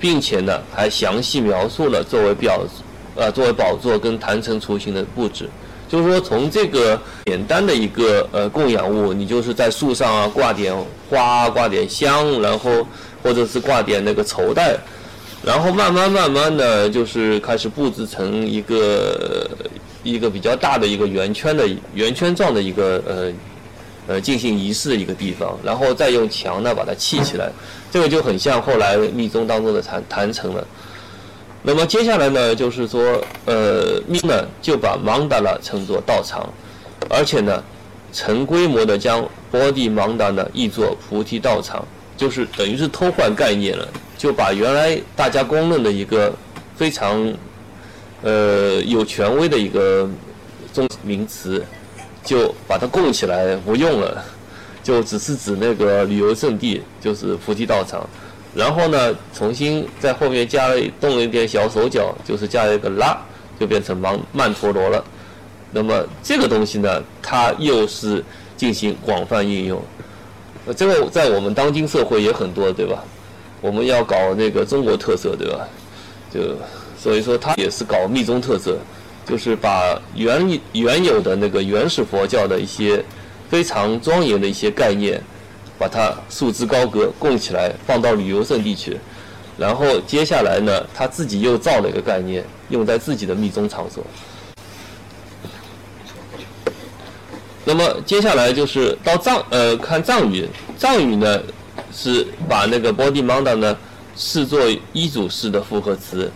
[0.00, 2.66] 并且呢还详细描述了作为表
[3.14, 5.48] 呃作为宝座跟坛城雏形的布置，
[5.88, 10.74] 就是说从这个简单的一个呃供养物，你就是在树上啊挂点
[11.10, 12.84] 花挂点香，然后
[13.22, 14.76] 或者是挂点那个绸带。
[15.44, 19.46] 然后慢慢慢慢的就是开始布置成一个
[20.02, 23.30] 一个比较大的一个圆圈的圆圈状的一个呃
[24.06, 27.50] 呃进行仪式的一个地方，然后再用墙呢把它砌起来，
[27.90, 30.66] 这个就很像后来密宗当中的坛坛城了。
[31.62, 36.46] 那么接下来呢，就是说呃密呢就把芒达拉称作道场，
[37.08, 37.62] 而且呢
[38.12, 41.86] 成规模的将波地芒达呢译作菩提道场，
[42.16, 43.88] 就是等于是偷换概念了。
[44.16, 46.32] 就把原来大家公认的一个
[46.76, 47.34] 非常
[48.22, 50.08] 呃有权威的一个
[50.72, 51.62] 中名词，
[52.24, 54.24] 就把它供起来不用了，
[54.82, 58.08] 就只是指那个旅游胜地，就是菩提道场。
[58.54, 63.16] 然后呢，重新在后面加了动了一点小手脚，就是加了一个拉，
[63.58, 65.04] 就变成曼曼陀罗了。
[65.70, 68.24] 那么这个东西呢，它又是
[68.56, 69.82] 进行广泛应用。
[70.66, 73.04] 呃，这个在我们当今社会也很多，对吧？
[73.60, 75.66] 我们要搞那个中国特色，对吧？
[76.32, 76.40] 就
[76.96, 78.78] 所以说，它也是搞密宗特色，
[79.26, 83.04] 就是把原原有的那个原始佛教的一些
[83.48, 85.20] 非常庄严的一些概念，
[85.78, 88.98] 把它束之高阁，供起来，放到旅游胜地去。
[89.56, 94.04] 然后接下来呢，他自己又造了一个概念，用在自己的密宗场所。
[97.64, 101.42] 那么接下来就是到藏呃看藏语，藏语呢。
[101.96, 103.76] 是把那个 body manda 呢
[104.16, 104.60] 视作
[104.92, 106.28] 一组式的复合词，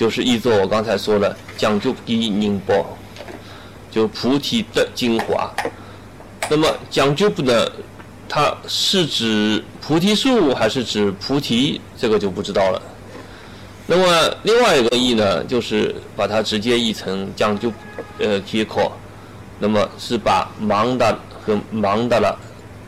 [0.00, 2.74] 就是译作我刚才说的讲究第一宁波，
[3.90, 5.52] 就菩提的精华。
[6.48, 7.70] 那么讲究不呢，
[8.26, 11.78] 它是指菩提树还是指菩提？
[11.98, 12.80] 这个就不知道了。
[13.86, 17.70] 那么另外一个译呢，就是把它直接译成讲究
[18.18, 18.90] 呃 kiko，
[19.58, 22.38] 那么是把忙的和忙的了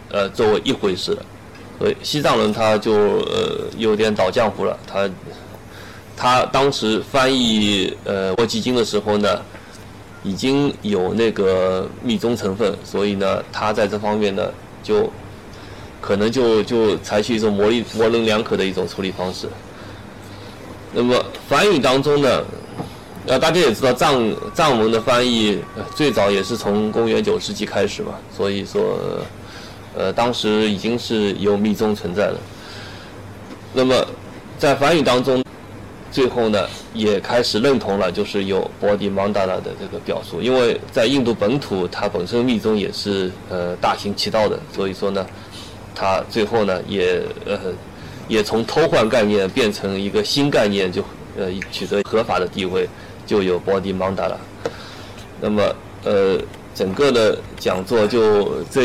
[0.09, 1.15] 呃作为一回事
[1.79, 1.97] 所以。
[2.03, 2.95] 西藏人他就
[3.27, 5.07] 呃有点倒浆糊了，他
[6.23, 9.43] 他当时翻译呃《沃基经》的时候呢，
[10.23, 14.49] 已经有那个密宗成分，所以呢，他在这方面呢
[14.85, 15.11] 就
[16.01, 19.49] 可能就就采取一种模棱模棱两可的一种处理方式。
[20.93, 22.45] 那么梵语当中呢，
[23.27, 25.59] 呃大家也知道藏藏文的翻译
[25.97, 28.97] 最早也是从公元九世纪开始嘛，所以说。
[29.95, 32.41] 呃，当时已经是有密宗存在了。
[33.75, 33.95] 那么，
[34.59, 35.45] 在梵语当中，
[36.13, 40.43] 最后呢，也开始认同了，就是有波迪曼达拉的这个表述。
[40.43, 45.27] 因为在印度本土，它本身密宗也是呃大行其道的，所以说呢，
[45.95, 47.59] 它最后呢也呃
[48.29, 51.03] 也从偷换概念变成一个新概念，就
[51.39, 52.87] 呃取得合法的地位，
[53.27, 54.37] 就有波迪曼达拉。
[55.41, 56.39] 那么呃，
[56.75, 58.85] 整个的讲座就这。